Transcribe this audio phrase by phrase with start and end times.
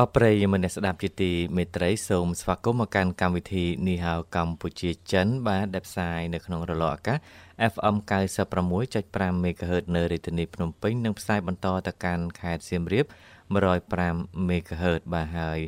[0.00, 7.18] បប្រិយមិត្តអ្នកស្ដាប់ជាទីមេត្រីសូមស្វាគមន៍មកកាន់កម្មវិធីនីហៅកម្ពុជាចិន បាទដែលផ្សាយនៅក្នុងរលកអាកាស
[7.72, 7.96] FM
[8.50, 13.06] 96.5 MHz នៅរាជធានីភ្នំពេញនិងផ្សាយបន្តទៅកាន់ខេត្តសៀមរាប
[13.76, 15.58] 105 MHz បាទហើយ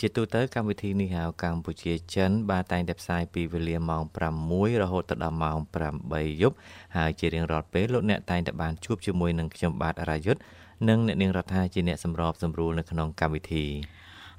[0.00, 4.02] ជាទូទៅកម្មវិធីនេះហៅកម្ពុជាចិន បាទតែងតែផ្សាយពីវេលាម៉ោង
[4.42, 5.58] 6រហូតដល់ម៉ោង
[6.00, 6.56] 8យប់
[6.96, 10.42] ហើយជារៀងរាល់ពេលលោកអ្នកតែងតែបានជួបជាមួយនឹងខ្ញុំបាទអរាយុទ្ធ
[10.88, 13.64] និងអ្នកនាងរដ្ឋាជាអ្នកសម្របសម្រួលនៅក្នុងកម្មវិធី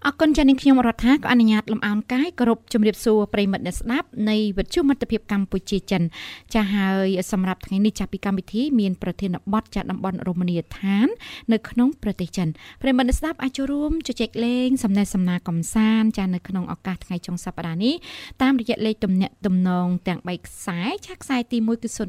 [0.05, 6.01] អរគុណចា៎នាងខ្ញុំរដ្ឋាក៏អនុញ្ញាតលំអោនកាយគោរពជំរាបសួរប្រិមិត្តអ្នកស្ដាប់នៃវិទ្យុមិត្តភាពកម្ពុជាចិន
[6.53, 11.07] ចាហើយសម្រាប់ថ្ងៃនេះចាស់ពីកម្មវិធីមានប្រធានបទចាស់តំបន់រមណីយដ្ឋាន
[11.53, 12.47] នៅក្នុងប្រទេសចិន
[12.81, 17.93] ប្រិមិត្តអ្នកស្ដាប់អាចចូលរួមជជែកលេងសំណេះសំណាលកំសាន្តចានៅក្នុងឱកាសថ្ងៃចុងសប្តាហ៍នេះ
[18.41, 21.99] តាមរយៈលេខទំនាក់ទំនងទាំង3ខ្សែឆាខ្សែទី1គឺ010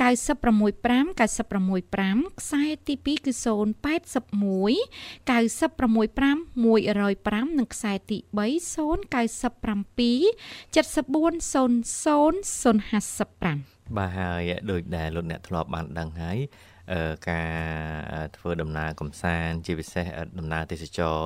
[0.00, 3.46] 965 965ខ្សែទី2គឺ081
[5.30, 8.40] 965 105និងខ្សែទី3 097
[10.74, 16.38] 7400 055បាទហើយដូចដែលលោកអ្នកធ្លាប់បានដឹងហើយ
[17.30, 17.44] កា
[18.22, 20.06] រធ្វើដំណើរកំសាន្តជាពិសេស
[20.38, 21.16] ដំណើរទេសចរ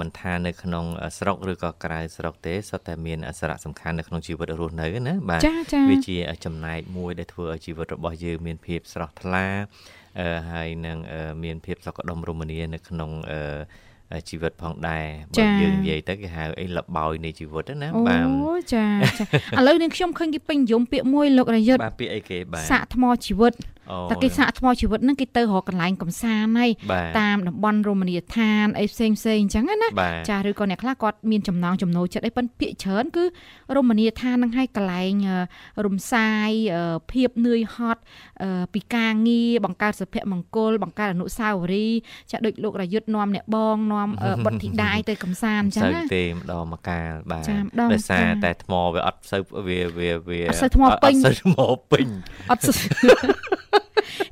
[0.00, 0.84] មិនថានៅក្នុង
[1.18, 5.40] ស្រុកឬក៏ក្រៅស្រុកទេសុទ្ធតែមានសារៈសំខាន់នៅក្នុងជីវិតរស់នៅណាបាទ
[5.90, 9.46] វាជាចំណែកមួយដែលធ្វើឲ្យជីវិតរបស់យើងមានភាពស្រស់ថ្លា
[10.52, 10.98] ហើយនឹង
[11.44, 13.10] មានភាពសុខដុមរមនានៅក្នុង
[14.28, 18.86] ជីវិតផងដែរបើយើងនិយាយទៅគេហៅអីលបោយនៃជីវិតណាបាទអូចា
[19.18, 19.24] ចា
[19.58, 23.52] ឥឡូវនេះខ្ញុំឃើញគេពេញនិយមពាក្យមួយលោករយុទ្ធបាទពាក្យអីគេបាទសាកថ្មជីវិត
[24.10, 26.70] តែគេសាកថ្មជីវិតហ្នឹងគេទៅរកកន្លែងកំសាន្តហើយ
[27.20, 29.88] តាមតំបន់រមណីយដ្ឋានអីផ្សេងផ្សេងអញ្ចឹងណា
[30.30, 33.24] ចាឬក៏អ្នកខ្លះគាត់មានចំណងចំណូលចិត្តអីប៉ុន្តែពាក្យច្រើនគឺ
[33.76, 35.14] រមណីយដ្ឋានហ្នឹងឲ្យកន្លែង
[35.86, 36.50] រំសាយ
[37.12, 38.00] ភាពនឿយហត់
[38.74, 41.98] ពីការងារបង្កើតសុភមង្គលបង្កើតអនុស្សាវរីយ៍
[42.30, 44.08] ចាដូចលោករយុទ្ធនាំអ្នកបងនាំ
[44.44, 47.44] បុត្រធីតាទៅកំសាន្តអញ្ចឹងណាទេម្ដងមកកាលបាទ
[47.80, 51.54] ដោយសារតែថ្មវាអត់សូវវាវាវាអត់សូវថ្មពេញអត់សូវថ្ម
[51.92, 52.06] ពេញ
[52.50, 52.62] អត់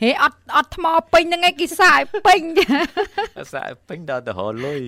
[0.02, 2.42] ហេអត់អត់ថ្មពេញហ្នឹងឯងគេសាយពេញ
[3.54, 4.80] សាយពេញដល់ទៅរលុយ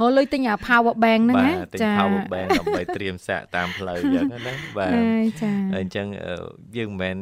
[0.00, 4.38] រលុយទិញអា power bank ហ្នឹងណាចា power bank ដើម្បីត្រៀមសាកតាមផ្លូវអញ្ចឹងណា
[4.78, 4.90] បាទ
[5.42, 6.06] ចាអញ្ចឹង
[6.76, 7.16] យើងមិនមែន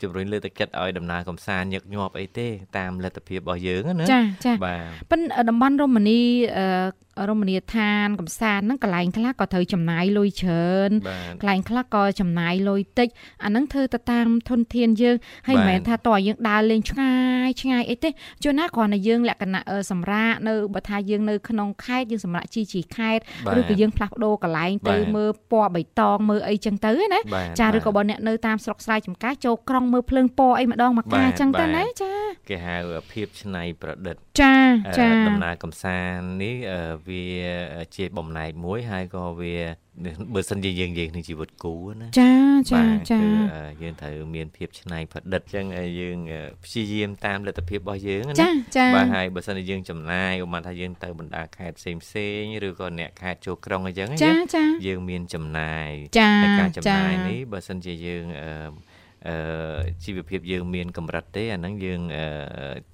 [0.00, 2.48] ជំរុញលើកទឹកចិត្តឲ្យដំណើរកំសាន្តញឹកញាប់អីទេ
[2.78, 6.20] តាមលទ្ធភាពរបស់យើងណាចាចាបាទប៉ិនតំបន់រមណី
[7.28, 10.90] រមណីយដ្ឋានកំសាន្តហ្នឹងកន្លែងខ្លះក៏ត្រូវចំណាយលុយច្រើន
[11.40, 13.08] កន្លែងខ្លះក៏ចំណាយលុយតិច
[13.44, 15.16] អាហ្នឹងធ្វើទៅតាមធនធានយើង
[15.46, 17.14] ហើយមិនមែនថាតើយើងដើរលេងឆ្ងា
[17.46, 18.10] យឆ្ងាយអីទេ
[18.42, 23.22] ជួនណាគ្រាន់តែយើងលក្ខណៈសម្រាប់នៅបើថាយើងនៅក្នុងខេត្តយើងសម្រាប់ជីជីខេត្ត
[23.58, 27.20] ឬក៏យើងផ្លាស់ប្ដូរកន្លែងទៅមើលពណ៌បៃតងមើលអីចឹងទៅណា
[27.60, 32.12] ចាឬក៏បើអ្នកនៅតាមស្រុកស្រែចម្ការចូលក្រុងមើលភ្លើងពណ៌អីម្ដងមកកាចឹងទៅណាចា
[32.48, 32.76] គេហៅ
[33.12, 34.56] ភាពច្នៃប្រឌិតចា
[34.98, 36.56] ចាដំណើរកំសាន្តនេះ
[37.08, 37.26] វា
[37.96, 39.56] ជាបំណែកមួយហើយក៏វា
[40.34, 42.32] បើសិនជាយើងនិយាយក្នុងជីវិតគូណាចា
[42.72, 43.28] ចាចាគឺ
[43.82, 45.64] យើងត្រូវមានភាពច្នៃប្រឌិតអញ្ចឹង
[46.00, 46.16] យើង
[46.64, 54.08] ព្យាយាមតាមលទ្ធភាពរបស់យើងណាចាចាបាទហើយបើសិនជាយើងចំណាយឧបមាថាយើងទៅបណ្ដាខេត្តផ្សេងផ្សេងឬក៏អ្នកខេត្តចូលក្រុងអញ្ចឹង
[54.86, 55.90] យើងមានចំណាយ
[56.42, 58.89] ហើយការចំណាយនេះបើសិនជាយើងអឺអឺ
[60.04, 62.00] ជីវភាពយើងមានកម្រិតទេអាហ្នឹងយើង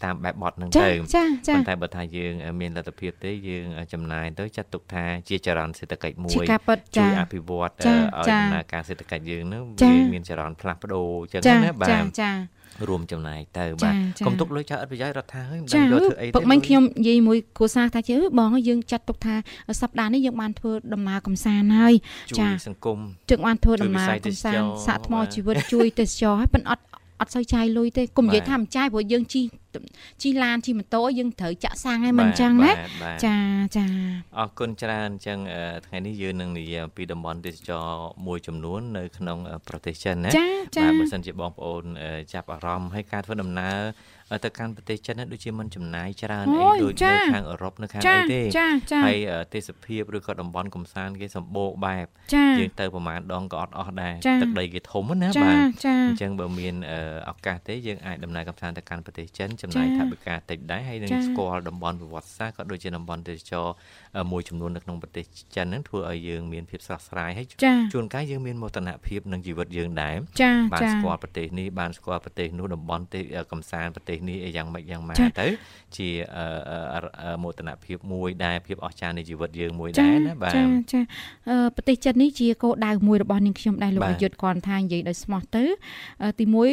[0.05, 12.31] តាមបែបបត់ហ្នឹងទៅប៉ុន្តែបើថាយើងមានលទ្ធភាពទេយើងចំណាយទៅចាត់ទុកថាជាចរន្តសេដ្ឋកិច្ចមួយជួយអភិវឌ្ឍឲ្យដំណើរការសេដ្ឋកិច្ចយើងហ្នឹងវាមានចរន្តផ្លាស់ប្ដូរអញ្ចឹងណាបាទចា
[12.89, 13.95] រួមចំណាយទៅបាទ
[14.27, 19.35] កុំទុកលុយចោលអត់ប្រយោជន៍រដ្ឋាហើយមិនដឹងយកធ្វើអីទេពុកមិញខ្ញុំនិយាយមួយគ្រួសារថាជឿបងយើងចាត់ទុកថា
[19.81, 21.95] សប្តាហ៍នេះយើងបានធ្វើដំណើរកំសាន្តហើយ
[22.39, 22.99] ចាសង្គម
[23.31, 26.83] ជើងបានធ្វើដំណើរកំសាន្តសាកថ្មជីវិតជួយទេសចរឲ្យប៉ុន្តែអត់
[27.21, 29.43] អត់សូវចាយលុយទេកុំនិយាយថាមិនចាយព្រោះយើងជី
[30.23, 32.73] ជិះឡានជិះម៉ូតូយើងត្រូវចាក់សាំងឲ្យមិនអញ្ចឹងណា
[33.27, 33.37] ចា
[33.77, 33.87] ចា
[34.39, 35.39] អរគុណច្រើនអញ្ចឹង
[35.87, 37.87] ថ្ងៃនេះយើងនឹងនិយាយអំពីតំបន់ទេសចរ
[38.27, 41.85] មួយចំនួននៅក្នុងប្រទេសចិនណាបាទបើសិនជាបងប្អូន
[42.35, 43.79] ចាប់អារម្មណ៍ឲ្យការធ្វើដំណើរ
[44.45, 48.41] ទៅកាន់ប្រទេសចិនដូចជាមិនចំណាយច្រើនអីដូចនៅខាងអឺរ៉ុបនៅខាងអីទេ
[49.05, 49.17] ហើយ
[49.55, 52.07] ទេសភាពឬក៏តំបន់កំសាន្តគេសម្បូរបែប
[52.59, 56.75] យើងទៅប្រហែលដងក៏អត់អស់ដែរទឹកដីគេធំណាបាទអញ្ចឹងបើមាន
[57.31, 63.67] ឱកាសទេយើងអាចដំណើរកំសាន្តទៅកាន់ប្រទេសចិនចំណាយថវិកាតិចដែរហើយនឹងស្គាល់តំបន់ប្រវត្តិសាស្ត្រក៏ដូចជាតំបន់ទេសចរ
[64.33, 65.25] មួយចំនួននៅក្នុងប្រទេស
[65.57, 67.47] ចិនហ្នឹងធ្វើឲ្យយើងមានភាពស្រស់ស្រាយហើយ
[67.93, 70.17] ជួនកាលយើងមានមោទនភាពនឹងជីវិតយើងដែរ
[70.73, 75.47] បានស្គាល់ប្រទេសនេះបានស្គាល់ប្រទេសនោះតំបន់ទេសកំសាន្តប្រទេសនេះយ៉ាងម៉េចយ៉ាងម៉ាទៅ
[75.97, 76.09] ជា
[77.43, 81.01] មោទនភាពមួយដែរភាពអស្ចារ្យនៃជីវិតយើងមួយដែរណាបាទចាចា
[81.77, 85.65] ប្រទេសចិននេះជាគោលដៅមួយរបស់នាងខ្ញុំដែរលោកអាយុទ្ធគាត់ថានិយាយដោយស្មោះទៅ
[86.41, 86.69] ទីមួយ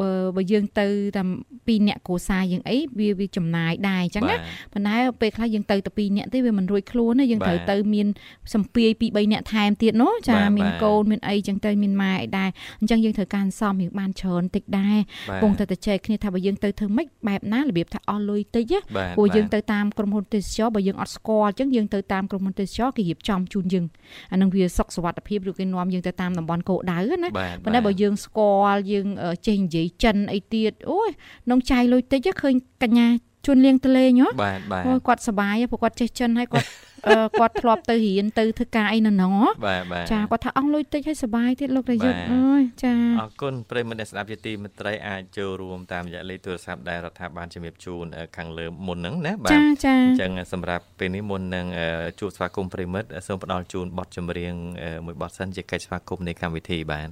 [0.00, 0.86] បើបើយើងទៅ
[1.16, 4.36] តាម2អ្នកគ្រួសារយើងអីវាវាចំណាយដែរអញ្ចឹងណា
[4.72, 8.06] ប៉ុន្តែពេលខ្លះយើងទៅតែ2អ្នកទេវាមិនរួចខ្លួនទេយើងត្រូវទៅមាន
[8.54, 14.96] សម្ពាយពី3អ្នកថែមទៀតណូចាមានកូនមានអីអញ្ចឹងទៅមានម៉ែអីដែរអញ្ចឹងយើងត្រូវការសំយើងបានច្រើនតិចដែរ
[15.42, 18.72] ពងតែតែចែកគ្នាថាបើយើងទៅធ្វើម៉េចបែបណារបៀបថាអស់លុយតិច
[19.16, 23.84] ព្រោះយើងទៅតាមក្រុមហ៊ុនទេសចរបើយើងអត់ស្គាល់អញ្ចឹងយើងទៅតាមក្រុមហ៊ុនទេសចរគេរៀបចំជូនយើង
[24.32, 27.28] អានឹងវាសុខសុវត្ថិភាពឬគេនាំយើងទៅតាមតំបន់គោលដៅណា
[27.64, 29.06] ប៉ុន្តែបើយើងស្គាល់យើង
[29.46, 31.08] ចេះនិយាយចិនអីទៀតអូយ
[31.50, 33.08] នងចាយលុយតិចឃើញកញ្ញា
[33.46, 36.66] ជួនលៀងទលេងហ៎បាទបាទអូគាត់សបាយព្រោះគាត់ចេះចិនហើយគាត់
[37.38, 39.32] គាត់ធ្លាប់ទៅរៀនទៅធ្វើការអីនៅហ្នឹង
[39.66, 48.04] បាទបាទចាគាត់ថាអស់លុយតិចហើយសបាយទៀតលោករាយុទ្ធអើយចាអរគុណប្រិមត្តអ្នកស្ដាប់ជាទីមេត្រីអាចចូលរួមតាមរយៈលេខទូរស័ព្ទដែលរដ្ឋាភិបាលជំរាបជូន
[48.36, 51.66] ខាងលើមុនហ្នឹងណាបាទចាចាអញ្ចឹងសម្រាប់ពេលនេះមុននឹង
[52.20, 54.54] ជួបស្វាគមន៍ប្រិមិត្តសូមផ្ដល់ជូនបទចម្រៀង
[55.06, 57.10] មួយបទសិនជាកិច្ចស្វាគមន៍នៃកម្មវិធីបាទ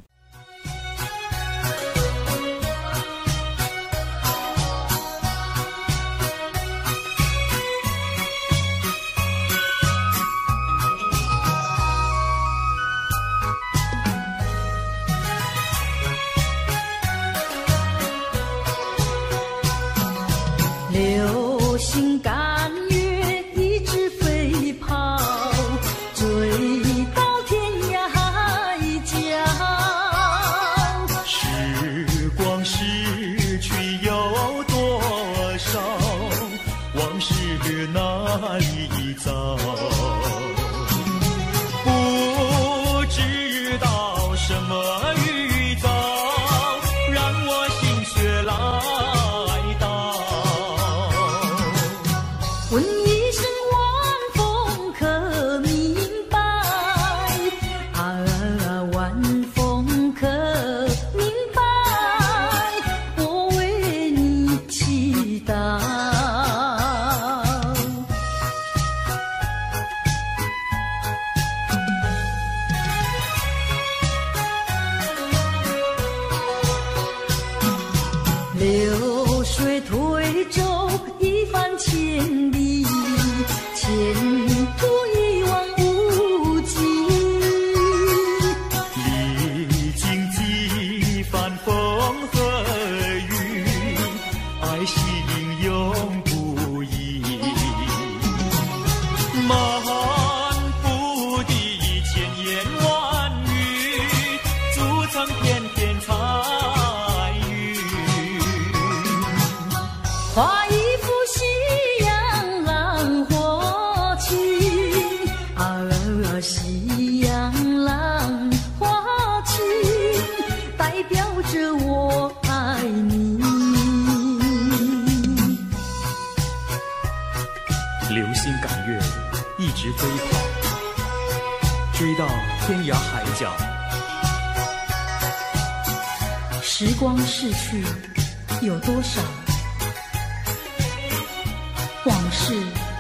[142.47, 142.53] 是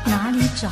[0.06, 0.70] 哪里找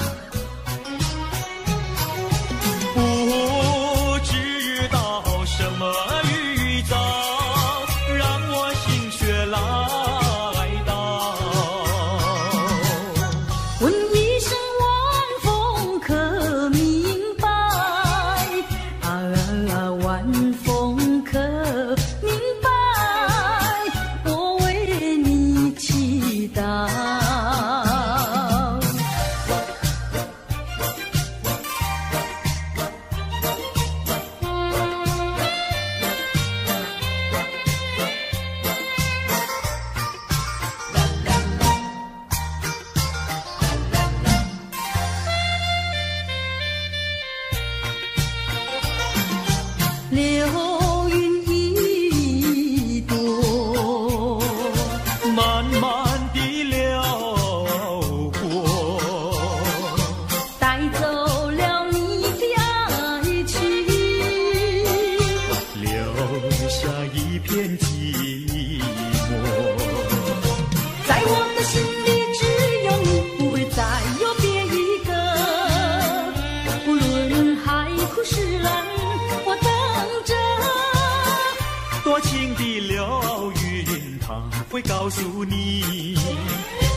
[84.73, 86.17] 会告诉你，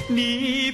[0.07, 0.64] 你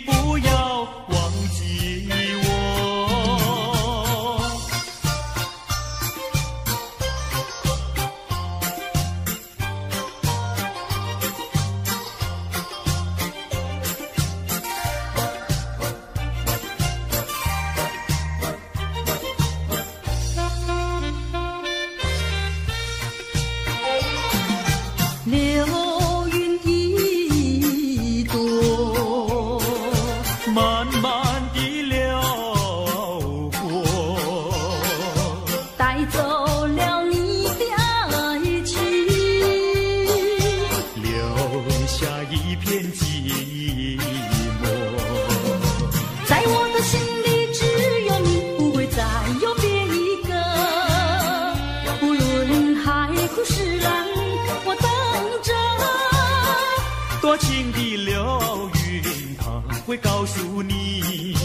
[59.92, 61.36] 会告诉你，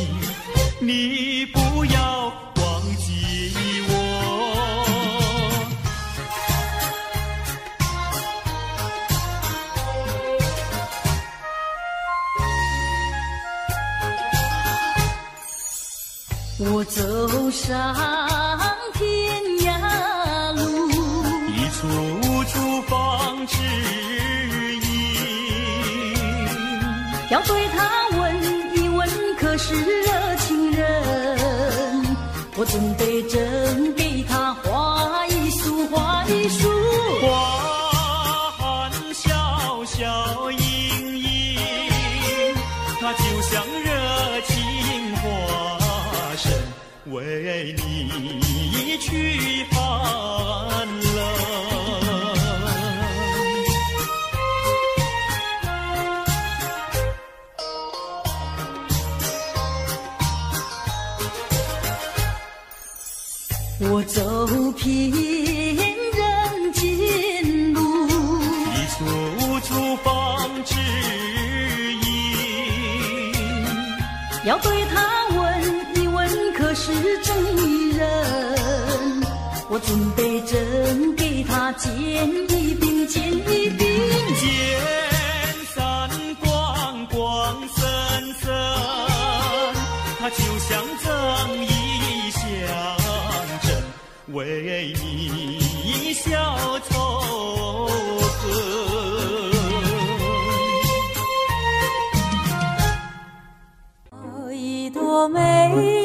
[0.79, 3.51] 你不要忘记
[3.89, 3.93] 我。
[16.71, 18.56] 我走上
[74.47, 76.93] 要对他问一问，可是
[77.25, 78.07] 真一人？
[79.69, 83.85] 我准备真给他见一饼，见一饼。
[84.39, 84.47] 见
[85.75, 87.85] 山光光森
[88.35, 88.55] 森，
[90.21, 91.11] 他就像正
[91.65, 92.41] 义象
[93.63, 93.69] 征，
[94.33, 96.95] 为你消仇
[105.29, 105.96] 美。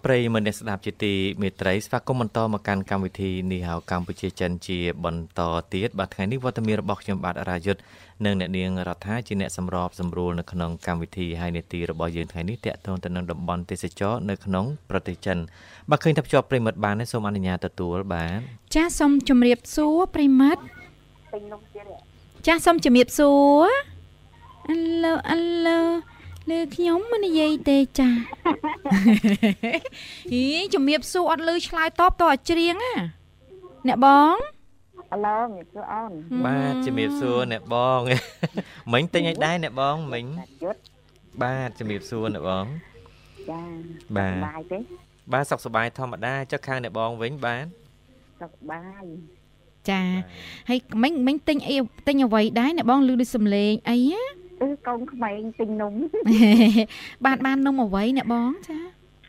[0.00, 5.40] បប្រិយមិត្តអ្នកស្ដាប់ជាទីមេត្រីស្វាគមន៍បន្តមកកាន់កម្មវិធីនេះហៅកម្ពុជាចិនជាបន្ត
[5.72, 7.80] ទៀតបាទថ្ងៃនេះវត្តមានរបស់ខ្ញុំបាទរាយុទ្ធ
[8.24, 15.38] និងអ្នកនាងរដ្ឋាជាអ្នកសម្របសម្រួលនៅក្នុងកម្មវិធីហើយនេតិរបស់យើងថ្ងៃនេះតាក់ទងទៅនឹងតំបន់ទេសចរនៅក្នុងប្រទេសចិន
[15.90, 18.40] បាទឃើញថាភ្ជាប់ប្រិមិត្តបានទេសូមអនុញ្ញាតទទួលបាទ
[18.74, 20.62] ចាសសូមជម្រាបសួរប្រិមិត្ត
[22.46, 23.32] ចាសសូមជម្រាបសួ
[23.64, 23.68] រ
[24.68, 25.80] អាឡូអាឡូ
[26.48, 28.08] លើខ្ញុំមិននិយាយទេចា
[30.32, 30.44] ហី
[30.74, 32.94] ជំរាបសួរអត់លឺឆ្លើយតបតអត់ច្រៀងណា
[33.86, 34.36] អ្នកបង
[35.12, 36.12] អាឡូជំរាបសួរអូន
[36.46, 38.00] បាទជំរាបសួរអ្នកបង
[38.92, 40.24] មិញទិញឲ្យដែរអ្នកបងមិញ
[40.64, 40.80] យុទ្ធ
[41.42, 42.66] បាទជំរាបសួរអ្នកបង
[43.50, 43.62] ចា
[44.16, 44.78] បាទសប្បាយទេ
[45.32, 47.66] បាទសុខសប្បាយធម្មតាចុះខាងអ្នកបងវិញបាទ
[48.40, 49.04] សុខសប្បាយ
[49.90, 50.02] ចា
[50.68, 51.76] ហើយមិញមិញទិញអី
[52.08, 55.94] ទិញអ្វីដែរអ្នកបងលឺដូចសំឡេងអីណា អឺកូនក្មេងទិញនំ
[57.24, 58.80] បានបាននំអ្វីអ្នកបងចា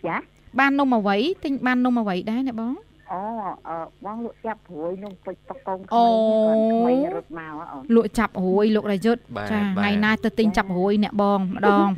[0.08, 0.18] ចា
[0.60, 2.74] បាននំអ្វីទិញបាននំអ្វីដែរអ្នកបង
[3.12, 3.22] អូ
[3.68, 11.92] អឺបងលក់ចាប់ព្រួយនំពេជ្រតកូនក្អូមេងគាត់ក្មេងរត់មកហ៎អូនលក់ចាប់រួយលោករយុទ្ធបាទចាបាទថ្ងៃណាទៅទិញចាប់រួយអ្នកបងម្ដងមក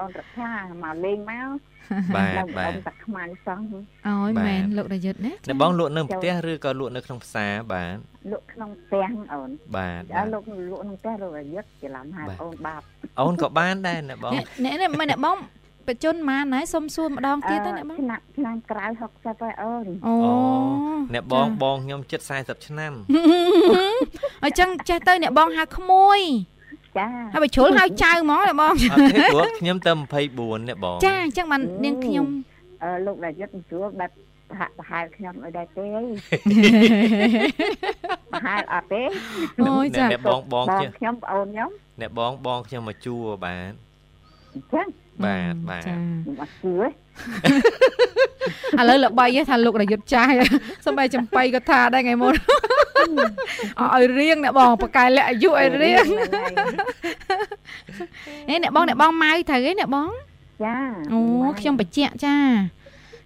[0.00, 1.48] អូនរដ្ឋាមកលេងមក
[2.16, 3.60] បាទឡើងបាអូទនតាខ្មៅសោះ
[4.08, 7.96] អើយបាទមែនលោករយុទ្ធណាអ្នកបងលក់នៅផ្ទះឬក៏លក់នៅក្នុងផ្សារបាទ
[8.32, 12.80] លក់ក្នុងផ្ទះអូនបាទអើលោកលក់ក្នុងផ្ទះលោករយុទ្ធច្រឡំហៅអូនបាប
[13.20, 15.38] អូនក៏បានដែរអ្នកបងអ្នកអ្នកអ្នកអ្នកបង
[15.88, 20.14] បច្ចុប្បន្នម៉ានហើយសុំសួរម្ដងទៀតទៅអ្នកបងឆ្នាំឆ្នាំក្រៅ60ហើយអូនអូ
[21.14, 22.92] អ្នកបងបងខ្ញុំជិត40ឆ្នាំ
[24.44, 26.20] អញ្ចឹងចេះទៅអ្នកបងហៅក្មួយ
[26.98, 29.92] ចាហើយបើជ្រុលហៅចៅហ្មងអ្នកបងអត់ទេព្រោះខ្ញុំទៅ
[30.30, 32.26] 24អ្នកបងចាអញ្ចឹងបាននាងខ្ញុំ
[32.82, 34.10] អឺលោករយុទ្ធស្រួលបែប
[34.50, 35.86] ប្រហាក់ប្រហែលខ្ញុំឲ្យដែរទេ
[38.32, 39.02] ប្រហែលអត់ទេ
[39.68, 43.14] អូយចាអ្នកបងបងបងជាខ្ញុំប្អូនខ្ញុំអ្នកបងបងខ្ញុំមកជួ
[43.44, 43.72] បាទ
[44.54, 44.86] អញ្ចឹង
[45.24, 46.88] បាទបាទចាខ្ញុំអត់ជឿទេ
[48.80, 50.30] ឥឡូវល្បីហ៎ថាលោករយុទ្ធចាស់
[50.86, 52.34] សំបីចំបៃក៏ថាដែរថ្ងៃមុន
[53.80, 56.54] អត់ឲ្យរៀងអ្នកបងបកកែលាក់អាយុឲ្យរៀងហ្នឹងហើយ
[58.48, 60.10] អេអ្នកបងអ្នកបងម៉ៅត្រូវឯអ្នកបង
[60.64, 60.76] ចា
[61.12, 61.20] អូ
[61.60, 62.36] ខ្ញុំបញ្ជាក់ចា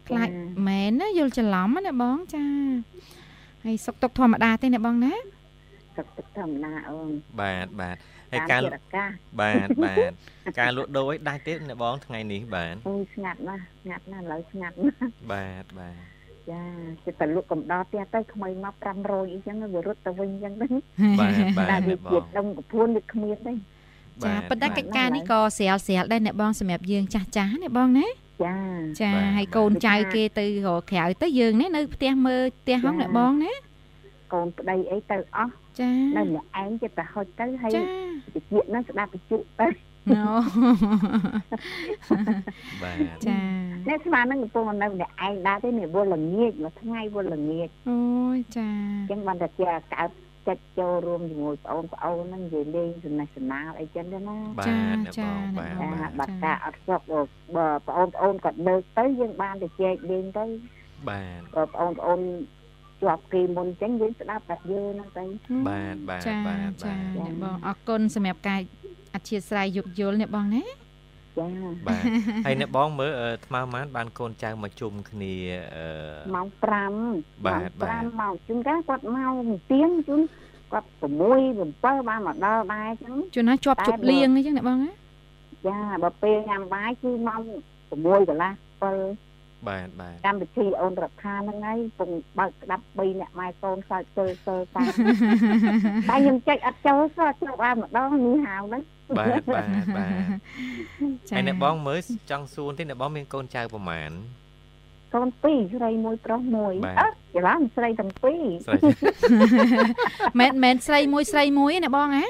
[0.09, 2.45] ខ្លាចចាមែនណាយល់ច្រឡំណាអ្នកបងចា
[3.65, 5.15] ហើយសុកទុកធម្មតាទេអ្នកបងណា
[5.97, 7.97] ទឹកទឹកធម្មតាអូនបាទបាទ
[8.33, 9.11] ហើយតាមការជាអាកាស
[9.41, 10.11] បាទបាទ
[10.59, 14.97] ការលក់ដូរឲ្យដាច់ទេអ្នកបងថ្ងៃនេះបាទអូយស្ងាត់ណាស់ស្ងាត់ណាស់ឥឡូវស្ងាត់ណាស់
[15.33, 15.97] បាទបាទ
[16.51, 16.63] ចា
[17.05, 18.75] ចិត្តតែលក់កំដរផ្ទះទៅខ្មៃមក
[19.05, 20.67] 500អីចឹងវារត់ទៅវិញចឹងទៅ
[21.21, 28.07] បាទបាទតែវាអ្នកបជាងដុំកពួនវាគ្មានទេចាប៉ុន្តែបាទកិច្ចការនេះក៏ស្រាលស្រាលដែរអ្នកបងសម្រាប់យើងចាស់ចាស់អ្នកបងណា
[28.45, 28.57] ចា
[29.03, 33.53] ចាបាទហើយកូនចៅគេទៅរកក្រៅទៅយើងនេះនៅផ្ទះមើលផ្ទះហងអ្នកបងណា
[34.33, 39.69] កូនប្តីអីទៅអស់ ចានៅម្នាក់ឯងចិត្តតែហុចទៅហើយចាតិចហ្នឹងស្ដាប់តិចទៅ
[40.11, 40.25] ណូ
[42.83, 43.39] បាទចា
[43.89, 48.01] នេះស្មានហ្នឹងកំពុងនៅម្នាក់ឯងដែរទេនេះវល់ល្ងាចមួយថ្ងៃវល់ល្ងាចអូ
[48.37, 50.11] យចាអញ្ចឹងបានតែជាកើត
[50.49, 54.69] ចិត្តចូលរួមជាមួយបងប្អូនហ្នឹងនិយាយលេងសំណេះសំណាលអីចឹងទៅណាបាទ
[55.07, 60.45] អ្នកបងបាទចាបាទបាត់ការអត់សុខបើបងប្អូនគាត់លើកទៅយើងបានតែចែកលេងទៅ
[61.09, 62.21] បាទបើបងប្អូន
[63.03, 65.25] ជាប់គេមុនអញ្ចឹងយើងស្ដាប់តែយើងហ្នឹងទៅ
[65.69, 68.61] បាទបាទចាបាទចាបាទអ្នកបងអរគុណសម្រាប់ការ
[69.15, 70.63] អធិស្ឋានយោគយល់អ្នកបងណា
[71.39, 71.49] ចា
[71.87, 72.03] បាទ
[72.47, 75.35] ហើយអ្នកបងមើលអឺថ្មម៉ានបានកូនចៅមកជុំគ្នា
[75.77, 75.87] អឺ
[76.35, 76.47] ម៉ោង
[76.97, 80.21] 5បាទបាទ5ម៉ោងជួនកាលគាត់មកទៀងជួន
[80.73, 81.03] គាត់6
[81.53, 84.91] 7បានមកដល់ដែរអញ្ចឹងជួនណាជាប់ជប់លៀងអីចឹងអ្នកបងណា
[85.67, 87.41] ចាបើពេលញ៉ាំបាយគឺម៉ោង
[87.91, 89.32] 6កន្លះ7
[89.69, 94.93] បាទបាទកម្មវិធីអូនរដ្ឋាហ្នឹងហើយពងបើកក្តាប់3អ្នកម៉ែកូនសើចទៅទៅតាម
[96.11, 98.83] តែខ្ញុំចេញអត់ចូលសោះចូលបានម្ដងនេះហៅហ្នឹង
[99.19, 100.23] បាទបាទបាទ
[101.29, 104.13] ចាហើយអ្នកបងមើលចង់សួរទេអ្នកបងមានកូនចៅប្រមាណ
[105.15, 108.79] កូនពីរស្រីមួយប្រុសមួយបាទអើច្រឡំស្រីទាំងពីរស្រី
[110.41, 112.25] មែនមែនស្រីមួយស្រីមួយទេអ្នកបងហ៎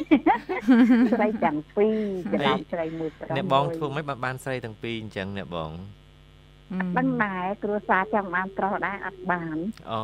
[1.13, 1.99] ស្រីទាំងពីរ
[2.33, 5.71] ច្រឡំស្រីមួយប្រុសអ្នកបងមួយធ្វើមិនបានបានស្រីទាំងពីរអញ្ចឹងអ្នកបង
[6.99, 9.57] ដឹងដែរគ្រួសារចង់បានប្រុសដែរអត់បាន
[9.93, 10.01] អូ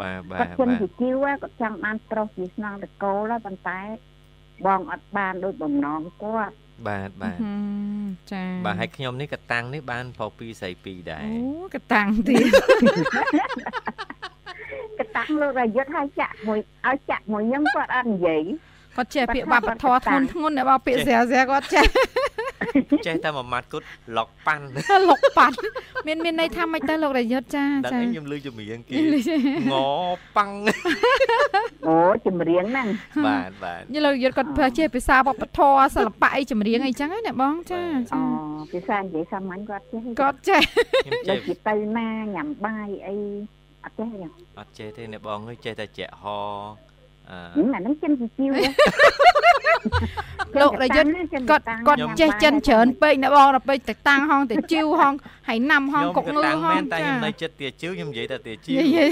[0.00, 3.80] បាទបាគាត់ទជិនបាទជាជីវគាត់ចង់បានប្រុសជាស្នងតកូលហើយប៉ុន្តែ
[4.66, 6.54] បងអត់បានដោយបំណងគាត់
[6.88, 7.54] បាទបាទហឹ
[8.02, 12.44] មចាបាទហើយខ្ញុំនេះក៏តាំងនេះបានប្រុសពីរស្រីពីរដែរអូកតាំងទៀត
[15.00, 18.42] កតាំងលោករយុទ្ធឲ្យចាក់មួយឲ្យចាក់មួយខ្ញុំគាត់អត់និយាយ
[18.96, 21.84] គាត់ចេះពាក្យបាបធរធ្ងន់ធ្ងន់អ្នកបងពាក្យស្រាស្រាគាត់ចេះ
[23.06, 23.84] ចេះតែមួយម៉ាត់គត់
[24.16, 24.64] ឡុកប៉ាន់
[25.08, 25.56] លុកប៉ាត់
[26.06, 28.98] មានមានន័យថាម៉េចទៅលោករយុទ្ធចាដឹងចាអីខ្ញុំលឺចម្រៀងគេង
[30.36, 30.52] ប៉ាំង
[31.88, 32.88] អូចម្រៀងហ្នឹង
[33.26, 37.80] បាទបាទយល់លោករយុទ្ធគាត់ប្រើជាភាសាវប្បធម៌សិល្បៈអីចម្រៀងអីចឹងណាអ្នកបងចា
[38.14, 38.20] អូ
[38.62, 40.60] ចាភាសានិយាយសាមញ្ញគាត់ចេះគាត់ចេះ
[41.04, 43.16] ខ្ញុំដូចចេះជាទៅណាញ៉ាំបាយអី
[43.84, 44.26] អត់ចេះទេ
[44.58, 46.24] អត់ចេះទេអ្នកបងអើយចេះតែជាក់ហ
[47.30, 48.52] អឺហឹមអាហ្នឹងចិនជាជីវ
[50.60, 51.08] លោករយុទ្ធ
[51.50, 55.14] គាត់គាត់ចេះចិនច្រើនពេកអ្នកបងដល់ពេកតែតាំងហងតែជីវហង
[55.48, 59.04] ហើយណាំហងខ្ញុំកុកក៏ងើតាំងហមែងនតែចាខ្ញុំនៅចិត្តទាជីវខ្ញុំនិយាយតែទាជីវយេយេ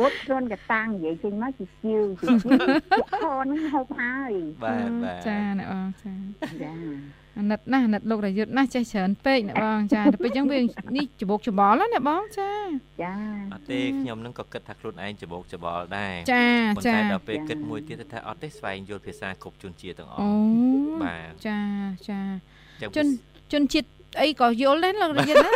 [0.00, 6.12] អត់ខ្លួនកតាំងនិយាយចេញមកជាជីវជាជីវខហ្នឹងហូបហើយបាទបាទចាអ្នកបងចា
[6.62, 12.52] ចា អាណិតណាស់អាណិតលោករយុទ្ធណាស់ចេះច្រើនពេកអ្នកបង ចាដល់ពេលអញ្ចឹងវានេះច្បោកច្បល់ណាអ្នកបងចា
[13.02, 13.12] ចា
[13.52, 16.44] អត់ទេខ្ញុំនឹងក៏គិតថាខ្លួនឯងច្បោកច្បល់ដែរចា
[16.76, 21.60] ប៉ុន្ចាតែដល់ពេលគិតមួយទៀតទៅថាអត់ទេស្វែងយល់ភាសាគ្រប់ជនជាតិទាំងអអូស់បាទចា
[22.08, 22.20] ចា
[22.80, 23.06] ចឹងជន
[23.52, 23.88] ជនជាតិ
[24.20, 25.50] អីក៏យល់ដែរលោករយុទ្ធណា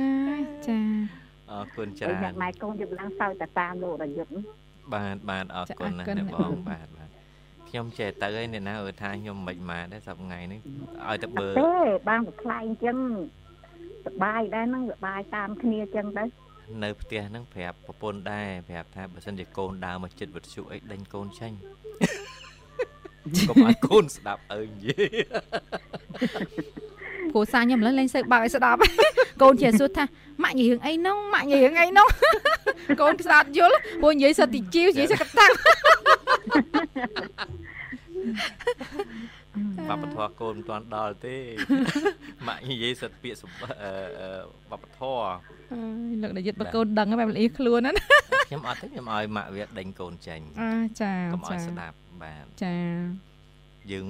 [0.00, 0.78] អើយចា
[1.50, 4.32] អរគុណច្ហើយរាអ្នកនម៉ែកូនយប់ឡើងសើចតែតាមលោករយុទ្ធ
[4.94, 7.07] បាទបាទអរគុណណាស់អ្នកបងបាទបាទ
[7.68, 10.60] ខ្ញុំចេះទៅហើយអ្នកណាអើថាខ្ញុំមិនម៉ាដែរសប្ថ្ងៃនេះ
[11.08, 11.72] ឲ្យតែបើទេ
[12.08, 12.96] បានប្រខ្លែងអញ្ចឹង
[14.06, 16.24] សបាយដែរហ្នឹងសបាយតាមគ្នាអញ្ចឹងទៅ
[16.84, 21.56] នៅផ្ទះហ្នឹងប្រាប់ប្រពន្ធដែរប្រាប់ថាបើសិនជាកូនដើរមកចិត្តវិទ្យុអីដេញកូនចាញ់
[23.48, 25.16] កុំឲ្យកូនស្ដាប់អើនិយាយ
[27.32, 28.80] គ្រូសាខ្ញុំឥឡូវលេងសើបើកឲ្យស្ដាប់
[29.42, 30.04] កូនជាសួរថា
[30.42, 32.08] ម៉ាក់និយាយរឿងអីនោះម៉ាក់និយាយរឿងអីនោះ
[33.00, 35.52] កូនស្ដាប់យល់ព្រោះនិយាយសិតទីជីវនិយាយសិតកតាំង
[39.90, 41.36] បបធរកូនមិនទាន់ដល់ទេ
[42.46, 44.28] ម៉ាក់និយាយសិតពាក្យសម្បអឺអឺ
[44.70, 45.20] បបធរ
[45.72, 47.92] អើយលោកនាយកបើកូនដឹងហើយបែបលីខ្លួនណា
[48.48, 52.76] ខ្ញុំអត់ទេខ្ញុំឲ្យម៉ាក់វាដេញកូនចាញ់អាចាកុំឲ្យចាស្ដាប់បាទចា
[53.92, 54.06] យើង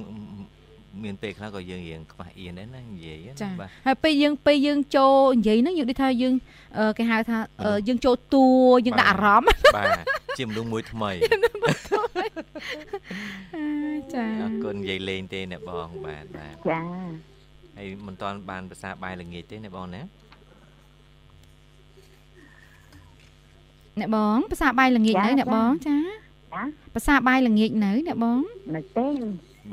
[1.04, 6.34] មានពេលខ្លះក៏យើងរៀងខ្វះអៀនដែរណានិយាយចាណាបាទហើយពេលយើងពេលយើងចូលនិយាយហ្នឹងយើងដូចថាយើង
[6.78, 8.46] អឺគេហៅថាអឺយើងចូលតួ
[8.86, 9.98] យើងដាក់អារម្មណ៍បាទ
[10.38, 11.10] ជាមនុស្សមួយថ្មី
[14.14, 16.80] ចាអរគុណនិយាយលេងទេអ្នកបងបាទបាទចា
[17.76, 20.02] ហើយមិនតាន់បានភាសាបាយល្ងាចទេអ្នកបងណា
[24.00, 25.98] អ្នកបងភាសាបាយល្ងាចនៅអ្នកបងចា
[26.54, 26.62] ចា
[26.94, 28.38] ភាសាបាយល្ងាចនៅអ្នកបង
[28.74, 29.08] នៅទេ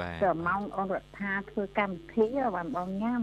[0.02, 3.22] បាទទៅម៉ោងអូនរដ្ឋាធ្វើកម្មវិធីបានបងញ៉ាំ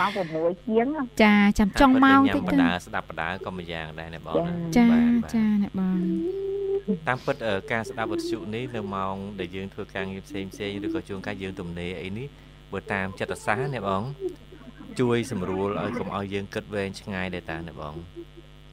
[0.00, 0.86] ម៉ោង6ជាង
[1.22, 5.98] ចាចាំចង់ម៉ោងញ៉ាតិចំបទៅដាស្ដាប់បដាក៏មួយយ៉ាងដែរអ្នកបងណាចាបាទបាទចាអ្នកបង
[7.08, 12.26] តាមពិតអឺការស្ដាប់វិទ្យុនេះនៅម៉ោងដែលយើងធ្វើការងារផ្សេងផ្សេងឬក៏ជួនកាលយើងទំនេរអីនេះ
[12.72, 14.02] បើតាមចិត្តសាស្ត្រណាបង
[15.00, 17.94] ជួយ សម្រួលឲ្យកុំឲ្យយើងគិតវែងឆ្ងាយដែរតាណាបង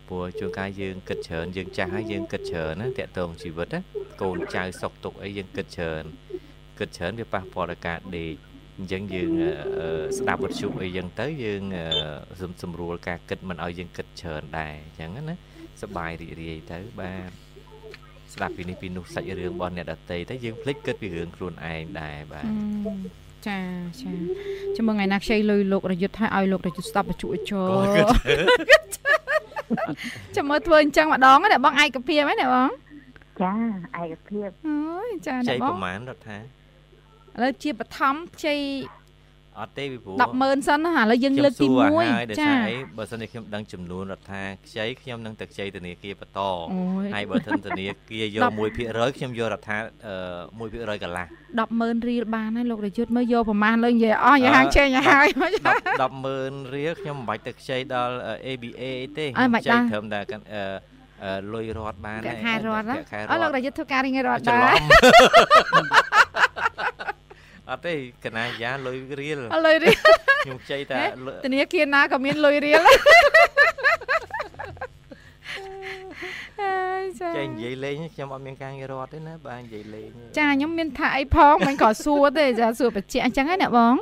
[0.08, 3.82] ព្រោះជួនកាលយើងគិតច្រើនយើងចាស់ហើយយើងគិតច្រើនណាតកតងជីវិតណា
[4.22, 6.04] កូនចៅសុខទុក្ខអីយើងគិតច្រើន
[6.80, 8.34] គិតច្រើនវាប៉ះពាល់ដល់ការដេក
[8.78, 9.88] អញ្ចឹងយើងអឺអឺ
[10.18, 11.86] ស្ដាប់វិទ្យុអីចឹងទៅយើងអឺ
[12.42, 15.36] សំសម្រួលការគិតមិនឲ្យយើងគិតច្រើនដែរអញ្ចឹងណា
[15.82, 17.30] សប្បាយរីករាយទៅបាទ
[18.34, 23.60] ស្ដាប់ពីនេះពីនោះសាច់រឿងរបស់អ្នកដតីទៅយើងភ្លេចគិតពីរឿងខ្លួនឯងដែរបាទអឺចា
[24.02, 24.12] ចា
[24.76, 28.82] ចាំមើលថ្ងៃណាខ្ចីលុយលោករយុទ្ធឲ្យឲ្យលោករយុទ្ធស្ដាប់បច្ចុប្បន្នចោក៏គិត
[30.36, 32.70] ចាំមើលធ្វើអញ្ចឹងម្ដងណាអ្នកបងឯកភាពហ្នឹងណាបង
[33.42, 33.54] ចា
[34.02, 36.42] ឯកភាពអើយចាចៃអ្នកបប្រងមាណរដ្ឋាឥ
[37.42, 38.56] ឡូវជាបឋមខ្ចី
[39.60, 46.42] អត់ទេពីព្រោះ100,000សិនណាឥឡូវយើងលើកទីខ្ញុំសួរឲ្យដោយ1ចាសារអីបើសិនជាខ្ញុំដឹងចំនួនរដ្ឋាខ្ចីខ្ញុំនឹងទៅខ្ចីធនាគារបន្ត
[46.74, 48.52] អូយហើយបើធនធនាគារយក10
[48.86, 50.16] 1%ខ្ញុំយករដ្ឋាអឺ
[50.98, 51.26] 1%កន្លះ
[51.66, 55.40] 100,000រៀលបានហើយលោករយុទ្ធមើលយកប្រមាណលើនិយាយអស់យាហាងចេញឲ្យហើយ10
[56.26, 58.16] 100,000រៀលខ្ញុំមិនបាច់ទៅខ្ចីដល់
[58.48, 60.64] ABA អីទេអើមិនបាច់ខ្ចីដែរត្រឹមតែកាន់អឺ
[61.24, 64.76] អឺលុយរត់បានប្រាក់ខែរត់ណាប្រាក់ខែរអើលោត់ករយុទ្ធធ្វើការរៀងរត់ច្រដែរ
[65.76, 66.25] ឡំ
[67.70, 67.94] អត់ទេ
[68.26, 69.98] កណាយ៉ាលុយរៀលអើលុយរៀល
[70.46, 72.82] ខ្ញុំខ្ចីតែហេលុយធនាគារណាក៏មានលុយរៀល
[76.62, 83.96] ហើយចាចេះនិយាយលេងខ្ញុំអត់មានការងាររត់ទេណាបាទនិយាយលេងចាខ្ញុំមានថាអីផងមិនក៏សួរទេចាសួរបច្ចៈអញ្ចឹងហ្នឹងអ្នកបង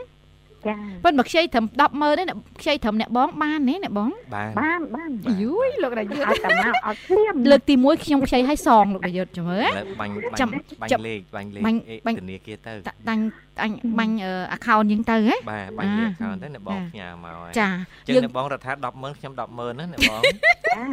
[0.68, 0.74] ចា
[1.04, 13.20] ប៉ុន្តែខ្ចីត្រឹម100000ទេអ្នកខ្ចីត្រឹមអ្នកបងបានទេអ្នកបងបានបានបានបាទយូយលោករយុទ្ធឲ្យតែមកឲ្យភ្លាមលើកទី1ខ្ញុំខ្ចីឲ្យសងលោករយុទ្ធចាំមើលឥឡូវបាញ់បាញចាំ់បាញចាំ់លេខបាញ់លេខបាញ់អេបាញ់ធនាគារទៅតាតាំង
[13.62, 14.16] អញបាញ់
[14.56, 17.70] account យើងទៅហ៎បាទបាញ់លេខអា account ទៅអ្នកបងចាផ្ញើមកហើយចា
[18.08, 20.22] ចឹងយើងអ្នកបងរដ្ឋា100000ខ្ញុំ100000ណាអ្នកបង
[20.68, 20.86] ចា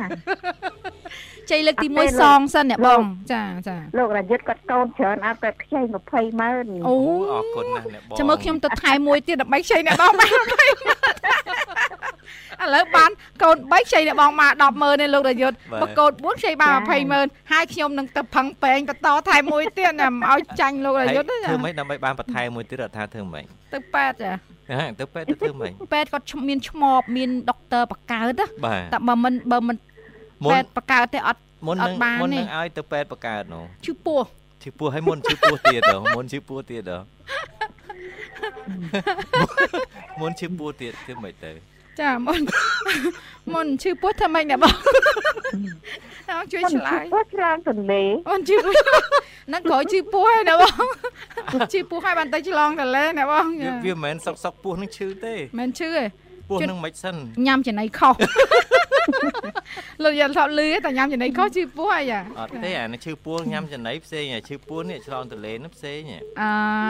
[1.51, 3.03] ចៃលើកទីអត់ទេ1សងសិនអ្នកបង
[3.33, 5.81] ចាចាលោករយុទ្ធគាត់កូនច្រើនអត់តែខ្ចី
[6.11, 6.97] 20ម៉ឺនអូ
[7.33, 10.29] អរគុណណាស់អ្នកបងចាំមើលខ្ញុំទៅថែមមួយទៀតដើម្បីខ្ចីអ្នកបងបាន
[12.63, 13.11] ឥឡូវបាន
[13.43, 16.77] កូន3ខ្ចីអ្នកបងមក100000ទេលោករយុទ្ធបើកូន4ខ្ចីបាន
[17.15, 23.45] 20000ហើយខ្ញុំនឹងទៅផឹងពេងបន្តថែមមួយទៀតណាមិនឲ្យចាញ់លោករយុទ្ធទេធ្វើម៉េចដើម្បីបានបន្ថែមមួយទៀតរដ្ឋាធ្វើម៉េច
[23.75, 24.33] ទៅប៉ែតចា
[24.73, 29.77] ហ่าទៅពេទ្យទៅធ្វើម៉េចប៉ែតគាត់ឈ្មមានឈ្មោះមានដុកទ័របកកើតណាបាទតែបើមិនបើមិន
[30.45, 34.21] មុនប៉ែតបកកើតទេអត់មុនអនឹងត់បានមុនទេនឹងឲ្យទៅពេទ្យបង្កើតនោះឈឺពោះ
[34.63, 36.99] ឈឺពោះឲ្យមុនឈឺពោះទៀតហ៎មុនឈឺពោះទៀតហ៎
[40.21, 41.53] មុនឈឺពោះទៀតធ្វើម៉េចទៅ
[42.01, 42.41] ចាមុន
[43.55, 44.75] មុនឈឺពោះធ្វើម៉េចអ្នកបង
[46.31, 48.75] អោជួយឆ្លើយគាត់ឆ្លងទន្លេអូនឈឺពោះ
[49.49, 50.85] ហ្នឹងក្រោយឈឺពោះហើយណាបង
[51.73, 56.05] ឈឺពោះហើយបានទៅឆ្លងតលេណាបងវាវាមិនមែនសុកសុកពោះនឹងឈឺទេមិនឈឺទេ
[56.49, 57.15] ពោះជិតនឹងមិនសិន
[57.47, 58.15] ញ៉ាំចំណីខុស
[60.03, 66.01] លោកយ៉ាថតលឺតែញ៉ាំចំណីខុសឈឺពោះហើយចាអត់ទេអានេះឈឺពោះញ៉ាំចំណីផ្សេងអាឈឺពោះនេះឆ្លងទន្លេនេះផ្សេង
[66.41, 66.43] អ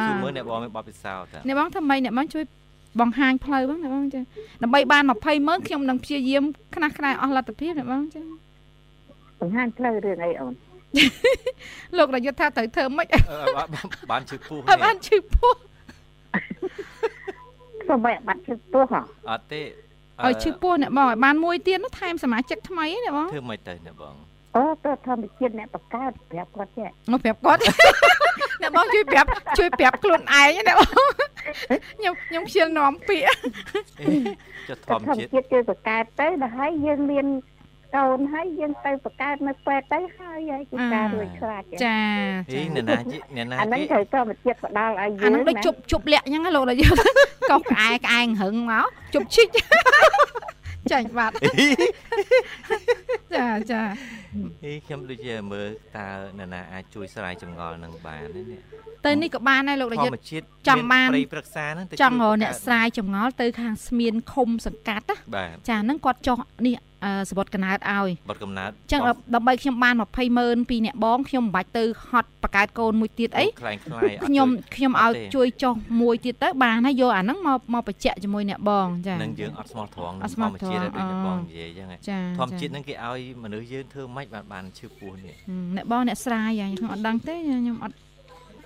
[0.08, 2.44] គឺឺមើលអ្នកបងមានបបពិសោធន៍តាអ្នកបងធ្វើម៉េចអ្នកបងជួយ
[3.00, 4.20] បង្ហាញផ្លូវបងអ្នកបងចា
[4.62, 6.44] ដើម្បីបាន20ម៉ឺនខ្ញុំនឹងព្យាយាម
[6.74, 8.22] ខ្នះខ្នែអស់លទ្ធភាពអ្នកបងចា
[9.40, 10.54] បង្ហាញផ្លូវរឿងអីអូន
[11.96, 13.20] លោករយុទ្ធថាត្រូវធ្វើម៉េចអឺ
[13.56, 13.68] បាន
[14.10, 15.52] បានឈឺពោះឲ្យបានឈឺពោះ
[17.82, 19.62] ធ្វើម៉េចឲ្យបាត់ឈឺពោះហ៎អត់ទេ
[20.26, 24.14] ឲ្យឈឺពោះអ្នកបងឲ្យបានមួយទៀតនោះថែមសមាជិកថ្មីណាបងធ្វើមិនទៅអ្នកបង
[24.56, 27.60] អូទៅធម្មជាតិអ្នកបង្កើតប្រាប់គាត់ចេះមកប្រាប់គាត់
[28.62, 29.28] អ្នកបងជួយប្រាប់
[29.58, 30.86] ជួយប្រាប់ខ្លួនឯងណាបង
[31.96, 33.26] ខ្ញុំខ្ញុំខ្ជិលនាំពាក្យ
[34.00, 34.06] អេ
[34.68, 37.26] ចុះធទៅម្មធម្មជាតិជាតិជួយបង្កើតទៅដល់ហើយយើងមាន
[37.96, 41.98] កូនហើយយើងទៅបង្កើតនៅពេទ្យទៅហើយហើយជាការរួចខ្លាចចា
[42.52, 46.94] អីចាអ្នកណាជីអ្នកណាអាហ្នឹងជីត្រូវធម្មជាតិផ្ដល់ឲ្យយើអាងនឹងដូចណាជប់ជប់លាក់អញ្ចឹងណាលោកដល់យើង
[47.50, 49.46] កោសក្អែក្អែងរឹងមកជប់ឈិច
[50.92, 51.34] ចាញ់បាត់
[53.34, 53.82] ចាចា
[54.64, 56.06] អីខ្ញុំដូចជាមើលតើ
[56.38, 58.60] អ្នកណាអាចជួយស្រាយចម្ងល់នឹងបានទេនេះ
[59.06, 66.89] ទៅនេះក៏បានដែរលោកធរយុទ្ធម្មជាតិចង់បានព្រៃប្រឹក្សាហ្នឹងទៅចង់រកជួយអ្នកស្រាយចម្ងល់ទៅខាងស្មៀនឃុំសង្កាត់ណាបាទចាហ្នឹងគាត់ចោះនេះអឺ
[67.30, 69.00] សបុតកណើតឲ្យបត់កំណើតចឹង
[69.34, 87.96] ដើម្បីខ្ញុំបាន20ម៉ឺនពីអ្នកបងខ្ញុំមិនបាច់ទៅហត់បកកើតកូនមួយទៀតអីខ្លាំងខ្លាយអត់ខ្ញុំជួយខ្ញុំអឲ្យត់ទេជួយចុះមួយទៀតទៅបានហើយយកអាហ្នឹងមកមកបញ្ជាក់ជាមួយអ្នកបងចានឹងយើងអត់ស្មោះត្រង់អត់ស្មោះធម្មជាតិត្រង់ដូចអបងនិយាយអញ្ចឹងហ៎ចាធម្មជាតិហ្នឹងគេឲ្យមនុស្សយើងធ្វើម៉េចបានបានឈឺពោះនេះហឹមអ្នកបងអ្នកស្រាយហ่าខ្ញុំអត់ដឹងទេខ្ញុំអត់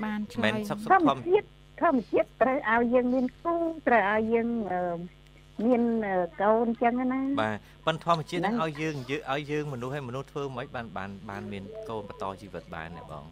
[0.04, 1.46] បានឆ្លើមិនយសុខសុខធធម្មម្មជាតិ
[1.82, 3.54] ធម្មជាតិត្រូវឲ្យយើងមានគូ
[3.88, 4.80] ត្រូវឲ្យយើងអឺ
[5.62, 13.24] មានអឺកូនចឹងណាបាទប៉ុន្តែធម្មជាតិហ្នឹងហ្នឹងឲ្យយើងយើងឲ្យយើងមនុស្សឲ្យមនុស្សធ្វើម៉េចបានបានបានមានកូនបន្តជីវិតបានណាបង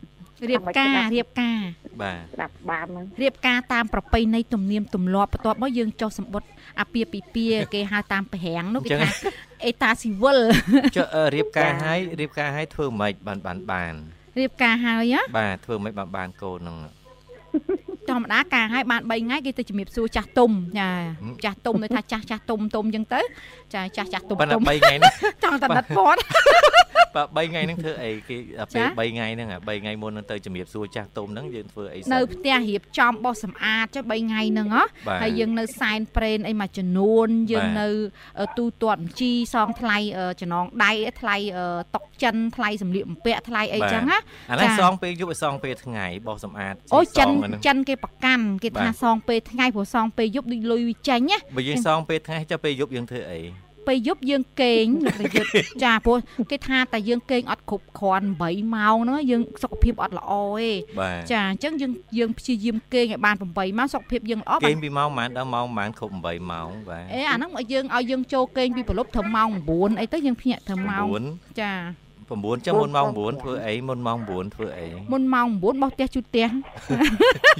[0.51, 1.61] រៀបការរៀបការ
[2.03, 9.09] បាទស្ដាប់បានហ្នឹងរៀបការតាមប្រពៃណីទំនៀមទម្លាប់បន្ទាប់មកយើងចុះសម្បត្តិអាពាហ៍ពិពាហ៍គេហៅតាមប្រហាំងនោះគេថា
[9.65, 10.39] អេតាស៊ីវិល
[10.97, 13.95] ចុះអឺរៀបការឲ្យរៀបការឲ្យធ្វើម៉េចបានបានបាន
[14.39, 16.77] រៀបការហើយណាបាទធ្វើម៉េចបានបានកូនហ្នឹង
[18.13, 20.89] ធម្មតាការហើយបាន3ថ្ងៃគេទៅជំរាបសួរចាស់ទុំចា
[21.45, 23.21] ចាស់ទុំនៅថាចាស់ចាស់ទុំទុំអញ្ចឹងទៅ
[23.75, 25.13] ចាចាស់ចាស់ទុំប៉ុន្តែទុំ3ថ្ងៃហ្នឹង
[25.45, 26.21] ចង់តណិតគាត់
[27.15, 37.89] បាទ3ថ្ងៃហ្នឹងធ្វើអីគេដល់ពេលចា3ថ្ងៃហ្នឹងអា3ថ្ងៃមុនហ្នឹងទៅជំរាបសួរចាស់ទុំហ្នឹងយើងធ្វើអីសិននៅផ្ទះរៀបចំបោះសម្អាតចុះ3ថ្ងៃហ្នឹងហ៎បាទហើយយើងនៅសែនព្រេនអីមួយចំនួនយើងបាទនៅ
[38.41, 44.19] អឺទូទាត់បញ្ជីសងថ្លៃអឺចំណងដៃថ្លៃអឺតុកចិនថ្លៃសម្លៀកបំពាក់ថ្លៃអីចឹងណា
[44.51, 53.41] អាហ្នឹងចាសងពេលយប់ឲ្យសងពេលថ្ងៃបោសសម្អាតអូចិនសងអាហ្នឹងចិនគេប្រកាន់គេបាទថាសងពេលថ្ងៃព្រោះសងពេលយប់ដូចលុយវាចេញណាបើយើងសងពេលថ្ងៃចុះពេលយប់យើងធ្វើអី
[53.87, 56.17] ពេលយប់យើងគេងលោកប្រយុទ្ធចាព្រោះ
[56.51, 71.73] គេថាតែយើងគេងអត់គ្រប់គ្រាន់8ម៉ោងហ្នឹងយើងសុខភាពអត់ល្អទេបាទចាអញ្ចឹងយើងយើងព្យាយាមគេងឲ្យបាន8ម៉ោងសុខភាពយើងល្អគេបានងពីម៉ោងប៉ុន្មានដល់ម៉ោងប៉ុន្មានគ្រប់8ម៉ោងបាទអេអាហ្នឹងឲ្យយើងឲ្យយើងចូលគេងពីប្រលប់ត្រឹមម៉ោង9អីទៅយើងភ្ញាក់ត្រឹមម៉ោង9ចា
[72.41, 76.49] 9ចាំមុនម៉ោង9ធ្វើអីមុនម៉ោង9ធ្វើអីមុនម៉ោង9បោះផ្ទះជូតផ្ទះ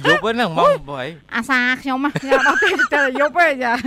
[0.05, 0.69] យប់ហ្នឹងម៉ោង
[1.03, 3.77] 8អាសាខ្ញុំណាខ្ញុំបោះផ្ទះទៅយប់ទេចា9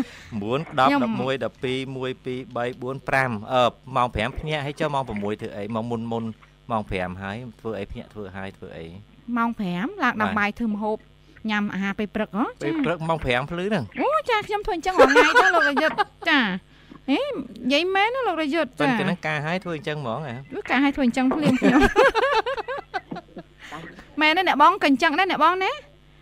[0.57, 3.63] 10ខ្ញុំ11 12 1 2 3 4 5អឺ
[3.97, 6.25] ម៉ោង5ភ្ញាក់ហើយចុះម៉ោង6ធ្វើអីម៉ោងមុនមុន
[6.71, 8.87] ម៉ោង5ហើយធ្វើអីភ្ញាក់ធ្វើហើយធ្វើអី
[9.37, 10.97] ម៉ោង5ឡើងដល់បាយធ្វើម្ហូប
[11.51, 16.41] ញ៉ាំអាហារពេលព្រឹកហ៎ពេលព្រឹកម៉ោង5ភ្លឺហ្នឹងអូចាខ្ញុំធ្វើអញ្ចឹងរាល់ថ្ងៃទៅលោករយុទ្ធចា
[17.11, 21.81] ហេនិយាយមែនណាលោករយុទ្ធប៉ុចាន្តែហ្នឹងការហើយធ្វើអញ្ចឹងហ្មងហ៎វាការឲ្យធ្វើអញ្ចឹងភ្លាមខ្ញុំ
[24.21, 25.73] មែនទេអ្នកបងក៏អញ្ចឹងដែរអ្នកបងណា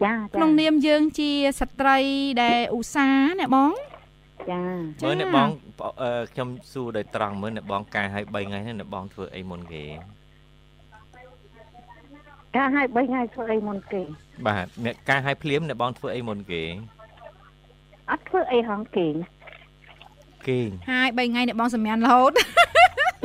[0.04, 1.98] ចាក្នុងនាមយើងជាស្ត្រី
[2.42, 3.72] ដែលឧស្សាហ៍អ្នកបង
[4.50, 4.62] ចា
[5.04, 5.48] មើលអ្នកបង
[6.02, 9.84] អឺខ្ញុំសួរដោយត្រង់មើលអ្នកបងការហើយ3ថ្ងៃហ្នឹងអ្នកបងធ្វើអីមុនគេ
[12.56, 14.02] ការឲ្យ3ថ្ងៃធ្វើអីមុនគេ
[14.46, 16.62] បាទអ្នកការហើយភ្លាមអ្នកបងធ្វើអីមុនគេ
[18.10, 19.14] អត់ធ្វើអីហងគេង
[20.48, 22.32] គេងហើយ3ថ្ងៃអ្នកបងសម្ញានរហូត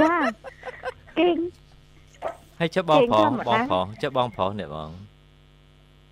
[0.02, 0.16] ចា
[1.20, 1.38] គេង
[2.60, 4.90] ហើយចុះបងគេងប្រុសធម្មតាបងប្រុសចុះបងប្រុសអ្នកបង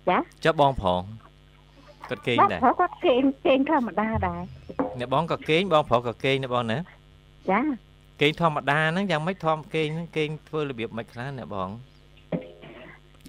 [0.08, 1.00] ចាចុះបងប្រុស
[2.08, 4.42] គាត់គេងបងដែរប្រុសគាត់គេងគេងធម្មតាដែរ
[4.98, 6.78] អ្នកបងក៏គេងបងប្រុសក៏គេងណាបងណា
[7.50, 7.60] ចា
[8.20, 11.68] គេងធម្មតាហ្នឹងយ៉ាងម៉េចធម្មគេងហ្នឹងគេងធ្វើរបៀបម៉េចខ្លះអ្នកបង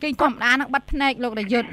[0.03, 1.69] គេធម្មតានឹងបិទភ្នែកលោករយុទ្ធ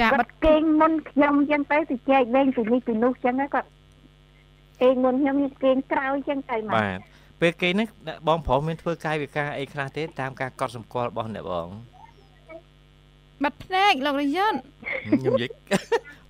[0.00, 3.68] ចាបិបាទត់គេងមុនខ្ញុំអញ្ចឹងទៅទៅចែកលេងពីនេះពីនោះអញ្ចឹងណាគាត់
[4.82, 6.98] គេងមុនខ្ញុំខ្ញុំគេងក្រោយអញ្ចឹងទៅមកបាទ
[7.40, 11.68] ពេលគេងហ្នឹងអ្នកបងប្រុសមានធ្វើកាយវិការអីខ្លះទេតាមការកត់សម្គាល់របស់អ្នកបង
[13.44, 14.58] បិទភ្នែកលោករយុទ្ធ
[15.08, 15.50] ខ្ញុំនិយាយ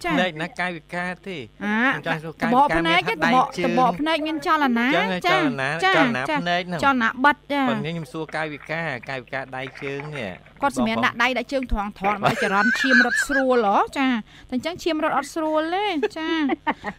[0.04, 10.32] ចាផ្នែកណាកាយវិការទេអាខ្ញុំចង់សួរតកាយបវិកការភ្នែមាកនទេថាតដៃបកជើតងបកភ្នែកមានចលនាចឹងហើយចលនាចាចលនាចាភ្នែកហ្នឹងចលនាបិទចាប៉ុន្តែខ្ញុំសួរកាយវិការកាយវិការដៃជើងនេះ
[10.62, 15.87] គាត់សម្រាប់ដាក់ដៃដាក់ជើងត្រង់ត្រង់បើចរន្តឈាមរត់ស្រួលហ៎ចាតែអញ្ចឹងឈាមរត់អត់ស្រួលទេ
[16.18, 16.30] ចា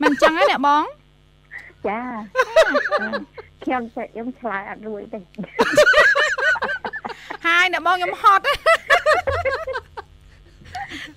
[0.01, 0.83] មិនអញ្ចឹងទេអ្នកបង
[1.87, 2.01] ចា
[3.63, 5.19] ខ្ញុំចេះខ្ញុំឆ្លើយអត់រួចទេ
[7.45, 8.43] ហើយអ្នកបងខ្ញុំហត់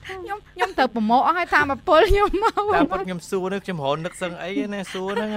[0.07, 5.31] ខ្ញុំខ្ញុំទៅប្រម៉ូអស់ហើយតាមអពលខ្ញុំមកតាមពិតខ្ញុំសួរនេះខ្ញុំរហនឹកសឹងអីណាសួរហ្នឹង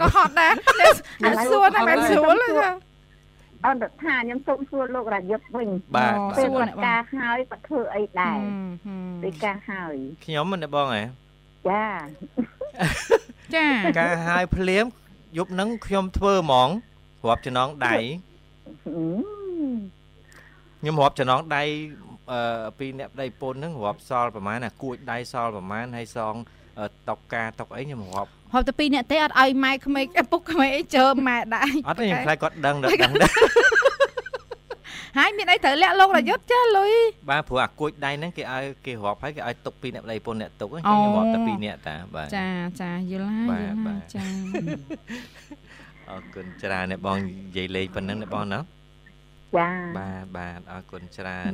[0.00, 2.68] ក៏ហត់ដែរតែសួរតែមិនស្រួលទេចា
[3.66, 8.38] អន្តថាខ្ញុំសូមសួរលោករយុទ្ធវិញបាទអូពេលសួរគាត់ការហើយគាត់ធ្វើអីដែរ
[9.22, 11.02] ពេលការហើយខ្ញុំណាបងហ៎
[11.68, 11.84] ចា
[13.54, 13.66] ចា
[13.98, 14.84] ការហាយភ្លាម
[15.36, 16.68] យប់ហ្នឹងខ្ញុំធ្វើហ្មង
[17.28, 19.20] រាប់ចំណងដៃហឹម
[20.80, 21.62] ខ្ញុំរាប់ចំណងដៃ
[22.32, 26.34] អឺពីអ្នកប្តីពុនហ្នឹងរាប់សល់ប្រហែលណាគួចដៃសល់ប្រហែលហើយសង
[26.78, 33.32] អឺតុកការតុកអីខ្ញុំរាប់ហប់ទៅពីរអ្នកទេអត់ឲ្យម៉ែក្មេកឪពុកក្មេកអីជើម៉ែដែរអត់ទេខ្ញុំខ្លាចគាត់ដឹងដល់ដឹងដែរ
[35.18, 36.92] ហើយមានអីត្រូវលាក់លោករយុទ្ធចាលុយ
[37.30, 42.48] បាទព្រោះអាគួចដៃហ្នឹងគេឲ្យគេរាប់ហើយគេឲ្យទុកពីអ្នកប្តីពុនអ្នកទុកហ្នឹងចឹងខ្ញុំរាប់តែពីអ្នកតាបាទចា
[42.82, 44.24] ចាយល់ហើយបាទយល់បាហើយទចា
[46.10, 51.52] អរគុណច្រើនអ្នកបងនិយាយលេងប៉ុណ្ណឹងអ្នកបងណាចាបាទបាទអរគុណច្រើន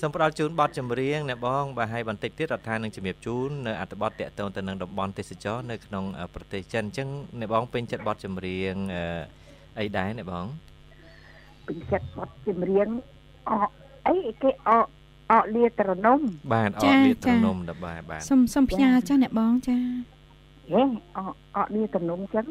[0.00, 7.08] សូមផ្ដល់ជូនបទចម្រៀងអ្នកបងបាទហើយបន្តិចទៀតរដ្ឋានឹងជំរាបជូននៅអត្ថបទតកតងទៅនឹងតំបន់ទេសចរនៅក្នុងអឺប្រទេសចិនអញ្ចឹង
[7.40, 9.04] អ្នកបងពេញចិត្តបទចម្រៀងអឺ
[9.80, 10.46] អីដែរណាបង
[11.70, 12.88] ពេញចិត្តបត់ចម្រៀង
[13.50, 13.70] អក
[14.08, 14.86] អីគេអក
[15.32, 16.20] អកលាត្រនំ
[16.52, 19.78] បាទអចាត់លាតចាត្រនំដល់បាទបាទសុំសុំផ្ញើចាអ្នកបងចា
[20.72, 20.82] ហេ
[21.16, 22.46] អកអកលាត្រនំចឹង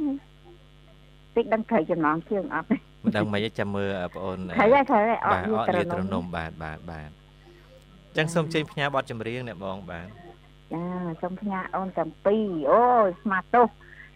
[1.35, 7.09] តិចដឹងត្រូវចំណងជើងអត់ទេមិនដឹងមិនទេចាំមើលបងអូនត្រូវហើយត្រូវហើយអបាទកលាអត់ត្រលាតត្រននំំបាទបាទបាទ
[8.17, 10.07] ចឹងសូមចេញផ្ញើប័ណ្ណចម្រៀងអ្នកបងបាទ
[10.73, 10.83] ចា
[11.21, 13.63] សូមផ្ញើអូនទាំងពីរអូយស្មាទោ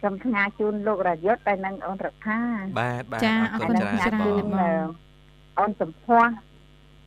[0.04, 2.40] សសូមផ្ញើជូនលោករយុទ្ធតែនឹងអូនរដ្ឋា
[2.80, 4.88] បាទបាទចាអរគុណអរគុណច្រើនច្រើនបងបង
[5.60, 6.28] អូនសំភ័ស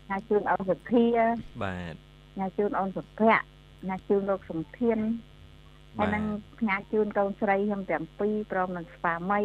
[0.09, 1.07] ញ៉ាជូនអូនសុភា
[1.63, 1.95] បាទ
[2.39, 4.99] ញ៉ាជូនអូនសុភ័ក្រញ៉ាជូនលោកសំធាន
[5.99, 6.25] ហើយបាទនឹង
[6.59, 9.43] ផ្ញើជូនកូនស្រីខ្ញុំទាំងពីរព្រមនឹងស្វាមី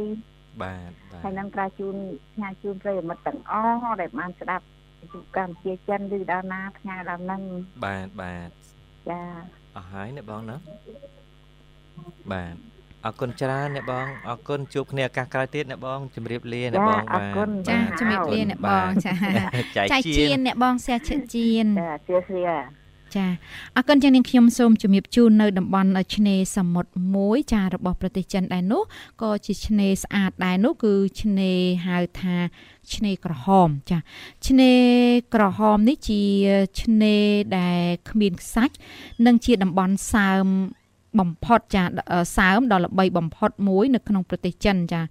[0.61, 1.95] បាទបាហើយទនឹងប្រាជូន
[2.33, 4.65] ផ្ញើជូនប្រិយមិត្តទាំងអស់ដែលបានស្ដាប់
[4.99, 7.41] វិទ្យុកម្ពុជាចិនឬដល់ណាផ្ញើដល់នឹង
[7.85, 8.49] បាទបាទ
[9.09, 9.21] ចា
[9.75, 10.55] អស់ហើយអ្នកបងណា
[12.33, 12.70] បាទ
[13.05, 19.13] អរគុណច្រើនអ្នកបងអរគុណជួបគ្នាឱកាសក្រោយទៀតអ្នកបងជម្រាបលាអ្នកបងអរបាទគុណចាបាទជំរាបលាអ្នកបងចា
[19.75, 22.81] ចែកចែកជាជៀនអ្នកបងសះឈិតជៀនចាសៀសៀ
[23.15, 23.27] ចា
[23.77, 28.83] អរគុណយ៉ាងនាងខ្ញុំសូមជំរាបជូននៅតំបន់ឆ្នេរសមុទ្រមួយចារបស់ប្រទេសចិនដែរនោះ
[29.21, 32.35] ក៏ជាឆ្នេរស្អាតដែរនោះគឺឆ្នេរហៅថា
[32.93, 33.97] ឆ្នេរក្រហមចា
[34.47, 34.85] ឆ្នេរ
[35.35, 36.21] ក្រហមនេះជា
[36.81, 37.25] ឆ្នេរ
[37.59, 38.75] ដែលគ្មានខ្សាច់
[39.25, 40.47] និងជាតំបន់សើម
[41.19, 45.01] បំផុតចាអឺសើមដ៏ល្បីបំផុតមួយនៅក្នុងប្រទេសចិនចា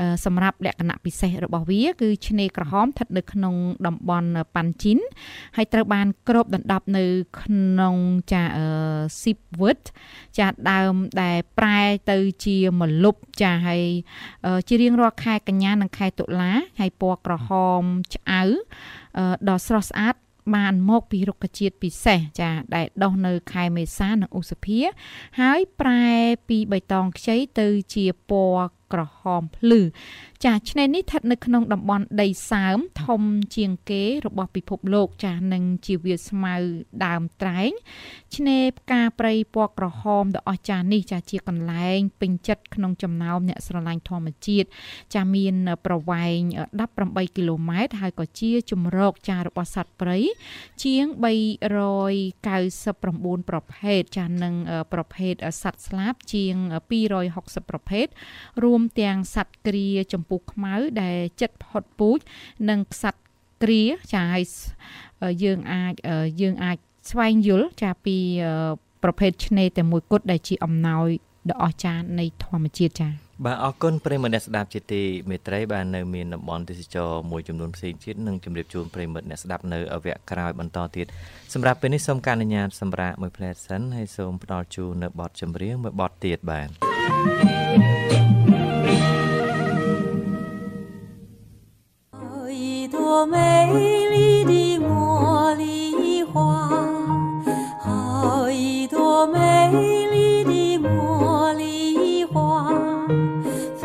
[0.00, 3.54] អឺសម្រាប់លក្ខណៈពិសេសរបស់វា គឺឆ្នេរក្រហមស្ថិតនៅក្នុង
[3.86, 4.98] តំបន់ប៉ាន់ជីន
[5.56, 7.04] ហើយត្រូវបានគ្របដណ្ដប់នៅ
[7.40, 7.96] ក្នុង
[8.32, 8.66] ចាអឺ
[9.20, 9.82] Sip Wood
[10.38, 13.82] ចាដើមដែលប្រែទៅជាម្លប់ចាហើយ
[14.46, 17.82] អឺជារៀងរាល់ខែកញ្ញានិងខែតុលាហើយពណ៌ក្រហម
[18.14, 18.42] ឆ្អៅ
[19.18, 20.14] អឺដ៏ស្រស់ស្អាត
[20.54, 24.80] បានមកពីរុក្ខជាតិពិសេសចាដែលដុះនៅខែមេសានិងឧសភា
[25.40, 26.06] ហើយប្រែ
[26.48, 29.80] ពីបៃតងខ្ចីទៅជាពណ៌ក្រហមភ្លឺ
[30.44, 33.22] ចាឆ្នេរនេះស្ថិតនៅក្នុងតំបន់ដីសើមធំ
[33.56, 36.54] ជាងគេរបស់ពិភពលោកចានិងជាវាលស្មៅ
[37.06, 37.70] ដើមត្រែង
[38.36, 44.68] ឆ្នេរផ្កាព្រៃពណ៌ក្រហមដ៏អស្ចារ្យនេះចាជាកន្លែងពេញចិត្តក្នុងចំណោមអ្នកស្រឡាញ់ធម្មជាតិ
[45.14, 45.54] ចាមាន
[45.86, 46.40] ប្រវែង
[46.86, 50.18] 18គីឡូម៉ែត្រហើយក៏ជាជំរកចារបស់សត្វព្រៃ
[50.84, 51.04] ជាង
[52.24, 54.54] 399ប្រភេទចានិង
[54.92, 56.54] ប្រភេទសត្វស្លាបជាង
[57.14, 58.06] 260ប្រភេទ
[58.64, 62.18] រួមទាំងសត្វគ្រាចម្ពុះខ្មៅដែលចិត្តផុតពូជ
[62.68, 63.22] និងសត្វ
[63.62, 63.82] គ្រា
[64.14, 66.76] ចាឲ្យស្អឺយើងអាចអឺយើងអាច
[67.10, 71.08] ស្វែងយល់ចាពីអឺប្រភេទឆ្នេរតែមួយគត់ដែលជាអំណោយ
[71.50, 73.08] ដ៏អស្ចារ្យនៃធម្មជាតិចា
[73.44, 81.06] បាទអរគុណប្រិយមិត្តអ្នកស្ដាប់ជាទីមេត្រីបាទនៅមានតំបន់ទេសចរមួយចំនួនផ្សេងទៀតនឹងជម្រាបជូនប្រិយមិត្តអ្នកស្ដាប់នៅអវគ្គក្រោយបន្តទៀត
[81.54, 86.68] សម្រាប់ពេលនេះសូមការអនុញ្ញាតសម្រាប់មួយផ្លែសិនហើយសូមផ្ដល់ជូននៅបទចម្រៀងមួយបទទៀតបាទ
[93.15, 93.35] 朵美
[94.13, 94.15] 丽
[94.51, 94.53] 的
[94.85, 95.63] 茉莉
[96.31, 96.33] 花，
[97.85, 99.37] 好一朵美
[100.13, 100.53] 丽的
[100.85, 102.33] 茉莉花，
[103.81, 103.83] 芬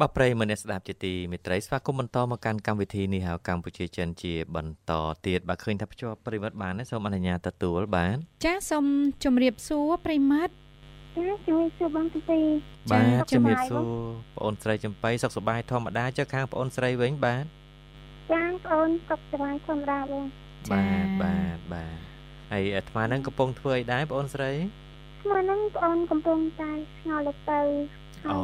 [0.00, 4.92] បាទប្រិយមិត្តអ្នកស្ដាប់ជាទីមេត្រីស្វាគមន៍បន្តមកកាន់កម្មវិធីនេះហៅកម្ពុជាចិនជាបន្ត
[5.26, 8.84] ទៀតបាទឃើញថាភ្ជាប់ប្រិយមិត្តបានទេសូមអនុញ្ញាតទទួលបាទ ចាសូម
[9.24, 10.52] ជម្រាបសួរប្រិមត្ត
[11.16, 12.40] ចាជួយសួរបងទីទី
[12.92, 17.44] បាទ ចា៎ ជំរាបសួរបងអូនស្រីចំបៃសុខសប្បាយធម្មតាចុះខាងបងអូនស្រីវិញបាទ
[18.31, 20.25] ចាបងអូនសុខសប្បាយធម្មតាបង
[20.71, 21.97] បាទបាទបាទ
[22.51, 24.51] ហើយអាត្មាហ្នឹងកំពុងធ្វើអីដែរបងអូនស្រី
[25.21, 27.61] ស្មើនឹងបងអូនកំពុងតែស្ងោរលទៅ
[28.29, 28.37] អូ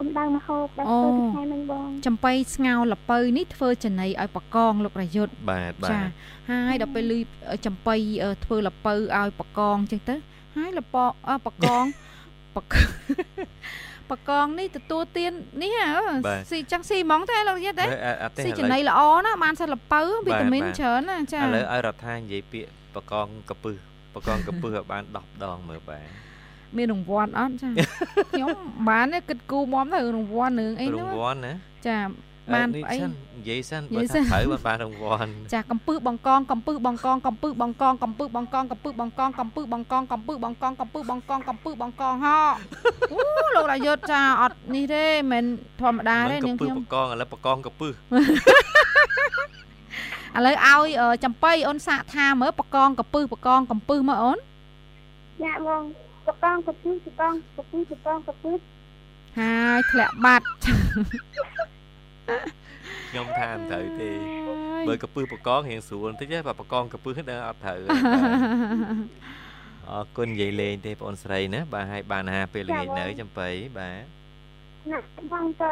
[0.00, 6.08] កំដៅមហូបដែលធ្វើពីថ្ងៃមិញបងចំបៃស្ងោរលពៅនេះធ្វើចំណីឲ្យបកងលោករយុទ្ធបាទបាចាទ
[6.50, 7.18] ហើយដល់ពេលលឺ
[7.66, 10.16] ចំបៃអឺធ្វើលពៅឲ្យបកងចឹងទៅ
[10.56, 10.96] ហើយលព
[11.28, 11.84] អឺបកង
[12.56, 12.74] បក
[14.10, 15.90] បកងនេះទទួលទាននេះហ៎
[16.50, 23.76] ស៊ីចឹងស៊ីហ្មងតែលោករយុទ្ធទេហើយអអត់ទេស៊ីឥឡូវចំណីល្អណាស់បានសិនលពៅវីតាមីនបាទច្រើនណាចាឥឡូវឲ្យរដ្ឋានិយាយពាក្យបកងកពឹស
[24.14, 26.06] បកងកពឹសឲ្យបាន10ដងមើលបាទ
[26.76, 27.68] មានរង្វាន់អត់ចា
[28.30, 28.56] ខ្ញុំ
[28.88, 31.52] បានទេគិតគូមមទៅរង្វាន់នឹងអីរហ្នឹងង្វាន់ណា
[31.86, 31.96] ចា
[32.52, 42.40] បាននេះអីសិននិយាយសិននិបើយាយសិថានត្រូវបានបានរង្វាន់ចាកំពឹសបង្កងកំពឹសបង្កងកំពឹសបង្កងកំពឹសបង្កងកំពឹសបង្កងកំពឹសបង្កងកំពឹសបង្កងកំពឹសបង្កងកំពឹសបង្កងហោ
[43.12, 43.18] អូ
[43.56, 47.92] លោករយុទ្ធចាអត់នេះទេមិនមែនធម្មតាទេកនាងពឹសខ្ញុំបកងឥឡូវបកងកពឹស
[50.36, 54.38] ឥឡូវឲ្យអឺចំបៃអូនសាកថាមើលបកងកំពឹសបកងកំពឹសមើលអូន
[55.42, 55.82] ចាបង
[56.26, 58.52] កកងកពីកកងកពីកកងកពី
[59.38, 60.46] ហើយធ្លាក់បាត់
[63.10, 64.10] ខ្ញុំថាមិនត្រូវទេ
[64.88, 69.34] បើកពឹសបកងរៀងស្រួលបន្តិចទេបើបកងកពឹសដឹងអត់ត្រូវទេបាទ
[69.90, 73.48] អរគុណនិយាយលេងទេបងអូនស្រីណាបាទឲ្យបានអាហារពេលល្ងាចនៅចំបៃ
[73.78, 74.04] បាទ
[74.92, 74.98] ណា
[75.32, 75.70] បងទៅ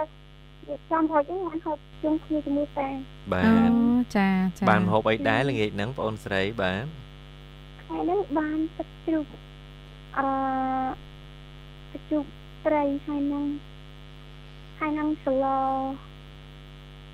[0.69, 2.89] វាចាំហូបអីបានហូបជុំគ្នាជាមួយតា
[3.33, 4.29] បាអូទចា
[4.59, 6.85] ចាបានហូបអីដែរល្ងាចហ្នឹងបងអូនស្រីបាទ
[7.83, 9.27] ថ្ងៃហ្នឹងបានទឹកជ្រូក
[10.19, 10.27] អឺ
[11.93, 12.27] ទឹកជ្រូក
[12.67, 13.47] ត្រីហើយហ្នឹង
[14.79, 15.45] ហើយហ្នឹងស្ល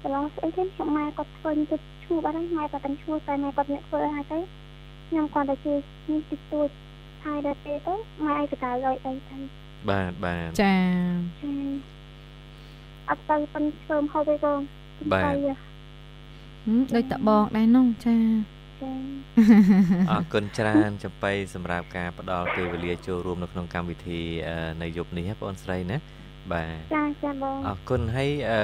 [0.02, 4.38] ស្លស្អីគេខ្ញុំម៉ែគាត់ធ្វើទឹកឈ្មោះបាត់ហើយម៉ែគាត់តែឈ្មោះតែម៉ែគាត់អ្នកធ្វើហើយទៅ
[5.08, 5.78] ខ្ញុំគាត់តែជួយ
[6.10, 6.68] នេះតិចតួច
[7.24, 7.94] ហើយដល់ពេលទៅ
[8.26, 9.36] ម៉ែឯងក៏ឲ្យអីទៅ
[9.90, 10.76] បាទបាទចា
[11.42, 11.54] ចា
[13.08, 14.60] អត់ទៅប៉ុនធ្វើមហូបទេបង
[15.12, 18.16] បាទទៅហឹមដូចតបងដែរនោះចា
[18.82, 18.92] ចា
[20.10, 25.96] អរគុណច្រើនចំបៃសម្រាប់ការផ្ដល់ពេលវេលាចូលរួមនៅក្នុងកម្មវិធីអឺនៅយប់នេះណាបងអូនស្រីណា
[26.52, 28.60] បាទចាចាបងអរគុណហើយអឺ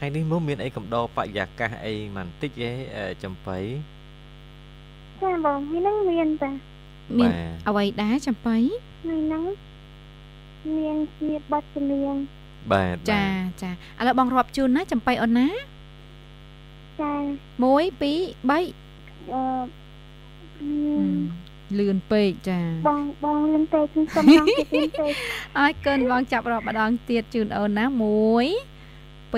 [0.00, 3.58] ថ្ងៃនេះមកមានអីកំដរបរិយាកាសអីមិនតិចទេអឺចំបៃ
[5.22, 6.50] ចាបងនេះហ្នឹងមានតា
[7.18, 7.34] មានបាទ
[7.68, 9.42] អ្វីដែរចំបៃនេះហ្នឹង
[10.76, 12.16] មានជាបទចម្រៀង
[12.72, 13.24] បាទចា
[13.62, 15.48] ចាឥឡូវបងរាប់ជូនណាចំបៃអូនណា
[17.00, 17.72] ចា1 2 3
[18.02, 18.14] អឺ
[19.32, 21.10] អឺ
[21.78, 25.12] លឿនពេកចាបងបងលឿនពេកខ្ញុំសុំចង់ជិះលឿនពេក
[25.58, 28.69] អើយកិនបងចាប់រាប់ម្ដងទៀតជូនអូនណា1
[29.30, 29.36] 2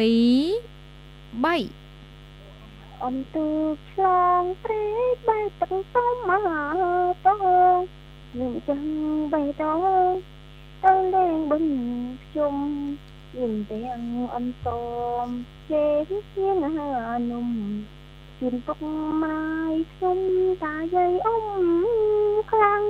[1.42, 3.46] 3អនទូ
[3.90, 4.04] ឆ្ល
[4.40, 4.84] ងព្រៃ
[5.28, 6.48] បែកទឹកសុំមក
[7.26, 7.78] តង
[8.38, 8.82] នឹងចឹង
[9.32, 9.82] បេតង
[10.84, 11.66] ទៅលេងបឹង
[12.24, 12.56] ខ្ញុំ
[13.36, 14.02] យើងទាំង
[14.34, 14.68] អនត
[15.24, 15.26] ម
[15.70, 15.86] ជេ
[16.34, 16.90] ជាងហា
[17.30, 17.48] នុំ
[18.40, 18.78] ជិនពុក
[19.22, 20.18] ម៉ាយខ្ញុំ
[20.64, 21.46] តាយាយអ៊ំ
[22.50, 22.84] ខ្លាំង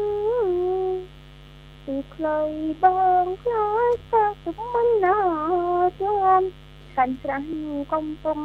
[1.84, 2.40] ពីខ្លី
[2.82, 2.84] ប
[3.24, 5.18] ងខ្លោចសាក់ទឹកមិនណា
[6.00, 6.46] ជាប់
[6.96, 7.44] កាន់ច្រាំង
[7.92, 8.40] កំពុង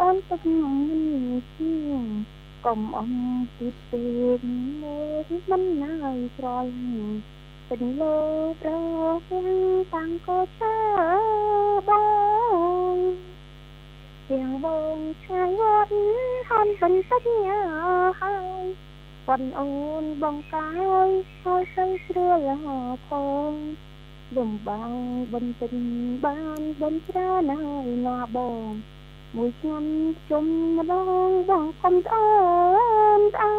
[0.00, 1.04] អូនទឹកមិន
[1.56, 1.72] ជា
[2.66, 3.12] កុំអង
[3.58, 4.04] ទីពេ
[4.38, 4.40] ក
[4.82, 6.66] មើលមិនណាយស្រយ
[7.68, 8.18] ពេញលើ
[8.60, 8.70] ប្រ
[9.30, 9.60] ទាំង
[9.94, 10.76] តាំងកោឆា
[11.88, 11.90] ប
[12.94, 12.98] ង
[14.28, 14.66] ទាំងប
[14.96, 15.92] ងឆ្ងាយវត្ត
[16.48, 17.60] ហនបន្តិចញ៉ា
[18.20, 18.64] ហើយ
[19.26, 19.68] ប៉ុនអូ
[20.02, 21.10] នបងកាយ
[21.42, 22.38] ហើយទៅស្រួល
[23.06, 23.10] ផ
[23.50, 23.85] ង
[24.34, 24.92] លំបាំង
[25.32, 25.72] បន្តិច
[26.24, 28.64] បានបន្ច្រើនហើយណាបង
[29.36, 29.84] មួយខ្ញុំ
[30.30, 30.46] ជុំ
[30.76, 30.94] ម្ដ
[31.28, 32.26] ងបងខំត្អូ
[33.18, 33.54] នត្អូ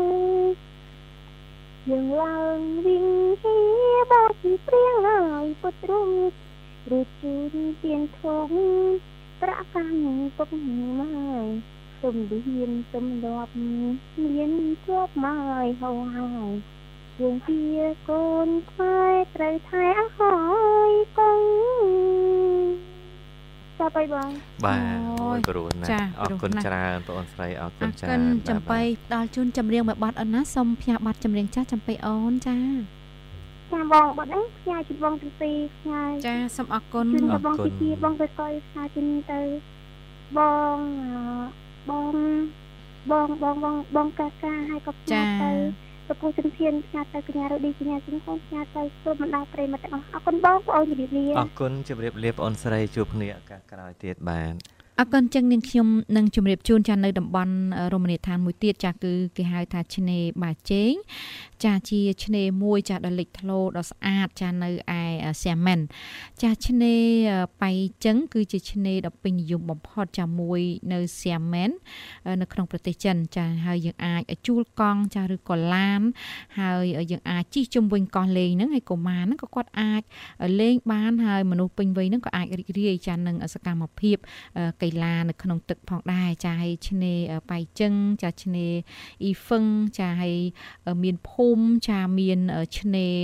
[0.00, 0.54] ន
[1.88, 3.06] យើងឡើងវិញ
[3.42, 3.56] ហៀ
[4.10, 6.32] បោពីព្រៀងហើយពុតរូប
[6.98, 8.50] ឬជូនទៀនធំ
[9.40, 10.02] ប្រាក់កាន់
[10.36, 11.46] ពុកម៉ាយ
[12.02, 13.52] សំលៀនសំលាប់
[14.24, 14.52] មាន
[14.86, 16.77] ជាប់ម៉ាយហោហើយ
[17.20, 17.60] យើងជា
[18.08, 20.36] កូនខ្មែរត្រូវថែអស់ហើ
[20.90, 21.40] យកង
[23.78, 24.28] ចាប់ហើយបង
[24.64, 32.56] បាទអូអូយយព្រោះណាចាអរគុណព្រោះណាស់ច្រើនបងអូនស្រីអរគុអណរចាគុណបាទចំបៃបាទផ្ដល់ជូនចម្រៀងមួយបទអូនណាសូមផ្ញើបទចម្រៀងចាស់ចំបៃអូនចា
[33.72, 39.40] ចាបងបាត់ហ្នឹងផ្ញើជូនបងទាំងពីរផ្ញើចាសូមអរគុណជូនទៅបងទីទីបងទៅកយផ្ញើជូនទៅ
[40.36, 40.40] ប
[40.76, 40.78] ង
[41.10, 41.58] អឺ
[41.88, 42.14] បង
[43.10, 54.54] បងបងបងបងកាកាហើយក៏ផ្ញើទៅ ទៅពូជំធានផ្ញើទៅកញ្ញារឌីកញ្ញាជូនកូនផ្ញើទៅសូមបណ្ដាប្រិយមិត្តទាំងអស់អរគុណបងប្អូនជម្រាបលាអរគុណជម្រាបលាបងអូនស្រីជួបគ្នាឱកាសក្រោយទៀតបាទ
[55.00, 60.92] អរគុណចឹងនាងខ្ញុំនឹងជម្រាបជូនចានៅតំបន់អឺរមណីយដ្ឋានមួយទៀតចាគឺគេហៅថាឆ្នេរបាជេង
[61.64, 65.02] ចាជាឆ្នេរមួយចាដ៏លេចធ្លោដ៏ស្អាតចានៅឯ
[65.42, 65.80] សៀមែន
[66.42, 67.70] ចាឆ្នេរអឺបៃ
[68.04, 70.60] ចឹងគឺជាឆ្នេរដ៏ពេញនិយមបំផុតចាមួយ
[70.92, 71.70] នៅសៀមែន
[72.26, 76.00] អឺនៅក្នុងប្រទេសចិនចាហើយយើងអាចជួលកង់ចាឬក៏ឡាន
[76.60, 80.02] ហើយយើងអាចជិះជុំវិញកោះលេងហ្នឹងហើយកុមារហ្នឹងក៏គាត់អាច
[80.60, 84.16] លេងបានហើយមនុស្សពេញវ័យហ្នឹងក៏អាចរីករាយចានឹងសកម្មភាព
[84.58, 87.92] អឺកីឡានៅក្នុងទឹកផងដែរចាហើយឆ្នេរអឺបៃចឹង
[88.22, 88.72] ចាឆ្នេរ
[89.22, 89.64] អ៊ីហ្វឹង
[89.98, 90.36] ចាហើយ
[90.86, 93.18] អឺមានភូមិចាមានអឺឆ្នេរ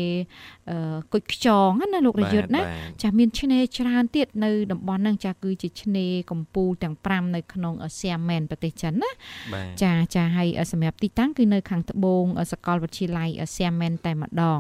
[0.71, 2.69] អឺគុជខ្យងណាលោករយុទ្ធណាបា
[2.99, 9.11] ទចាមានឆ្នេរច្រើនទៀតនៅតំបន់ហ្នឹងចាគឺជាឆ្នេរកំពូលទាំង5នៅក្នុងអឺសៀមែនប្រទេសចិនណា
[9.55, 14.59] បាទចាចាហើយអឺសម្រាប់ទីតាំងគឺនៅខាងត្បូងអឺសាកលវិទ្យាល័យអឺសៀមែនតែម្ដង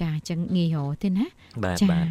[0.00, 1.26] ចាអញ្ចឹងងាយរកទេណា
[1.64, 2.06] បាទចាបាទ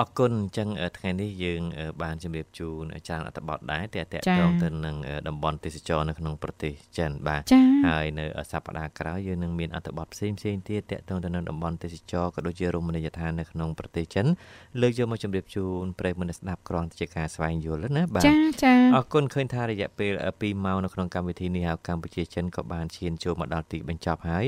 [0.00, 14.26] អរគុណអញ្ចឹងអឺថ្ងៃនេះយើងអឺបានជម្រាបជូនច្រើនអត្ថបទដែរតែតកចា៎តងទៅនឹងអឺតំបន់ទេសចរនៅក្នុងប្រទេសចិនបាទចាហើយនៅសប្តាហ៍ក្រោយយើងនឹងមានអត្ថបទផ្សេងផ្សេងៗទៀតតកតងទៅនឹងតំបន់ទេសចរក៏ដូចជារមណីយដ្ឋាននៅក្នុងប្រទេសចិន
[14.80, 24.44] លើកយកមកជម្រាបជូនប្រិយមិត្តអ្នកស្ដាប់គ្រាន់តែជាការស្វែងយល់ណាបាទចាចាអរគុណឃើញថារយៈពេល2ម៉ោងនៅក្នុងកម្មវិធីនេះហើយកម្ពុជាចិនក៏បានឈានចូលមកដល់ទីបញ្ចប់ហើយ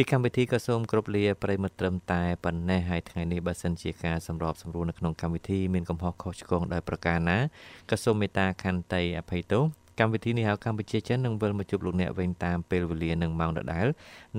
[0.00, 7.38] ពីកម្មវិធីក៏សូមគោរពលាប្រិយមិត្តត្រឹមតែប៉ុណ្ណេះហើយថ្ងៃនេះបើសិនជាការសម្របសម្រួលនៅក្នុងកម្មវិធីមានកំហុសខុសឆ្គងដោយប្រការណា
[7.90, 9.64] ក៏សូមមេត្តាខន្តីអភ័យទោស
[10.00, 13.86] កម្មវិធីនេះហៅកម្ពុជាចិននឹងវិលមកជួបលោកអ្នកវិញតាមពេលវេលានិងម៉ោងដដែល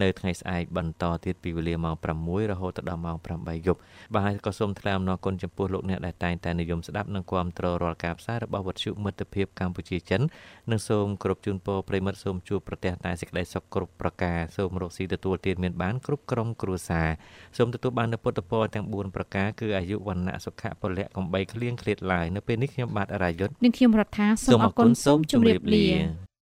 [0.02, 3.80] នៅថ្ងៃស្អែកបន្តទៀតពីវេលាម៉ោង6រហូតដល់ម៉ោង8យប់
[4.14, 10.22] បាទហើយក៏សូមថ្លែងអំណរគុណចំពោះលោកអ្នកដែលតែងតែនិយមស្ដាប់និងគាំទ្ររាល់ការផ្សាយរបស់វិទ្យុមិត្តភាពកម្ពុជាចិន
[10.72, 17.10] និងសូមគោរពជូនពរប្រិមិត្តសូមជួបប្រទះតែសេចក្តីសុខគ្រប់ប្រការសូមរកស៊ីទទួលទានមានបានគ្រប់ក្រុមគ្រួសារ
[17.58, 26.29] សូមទទួលបាននូវពុទ្ធពរទាំង4ប្រការគឺអាយុវណ្ណៈសុខៈពលៈកំបីគ្លៀងឃ្លាតឡើយនៅពេលនេះខ្ញុំបាទអរាយុទ្ធនាងខ្ញុំរដ្ឋាសូមអរគុណសូមជម្រាបលា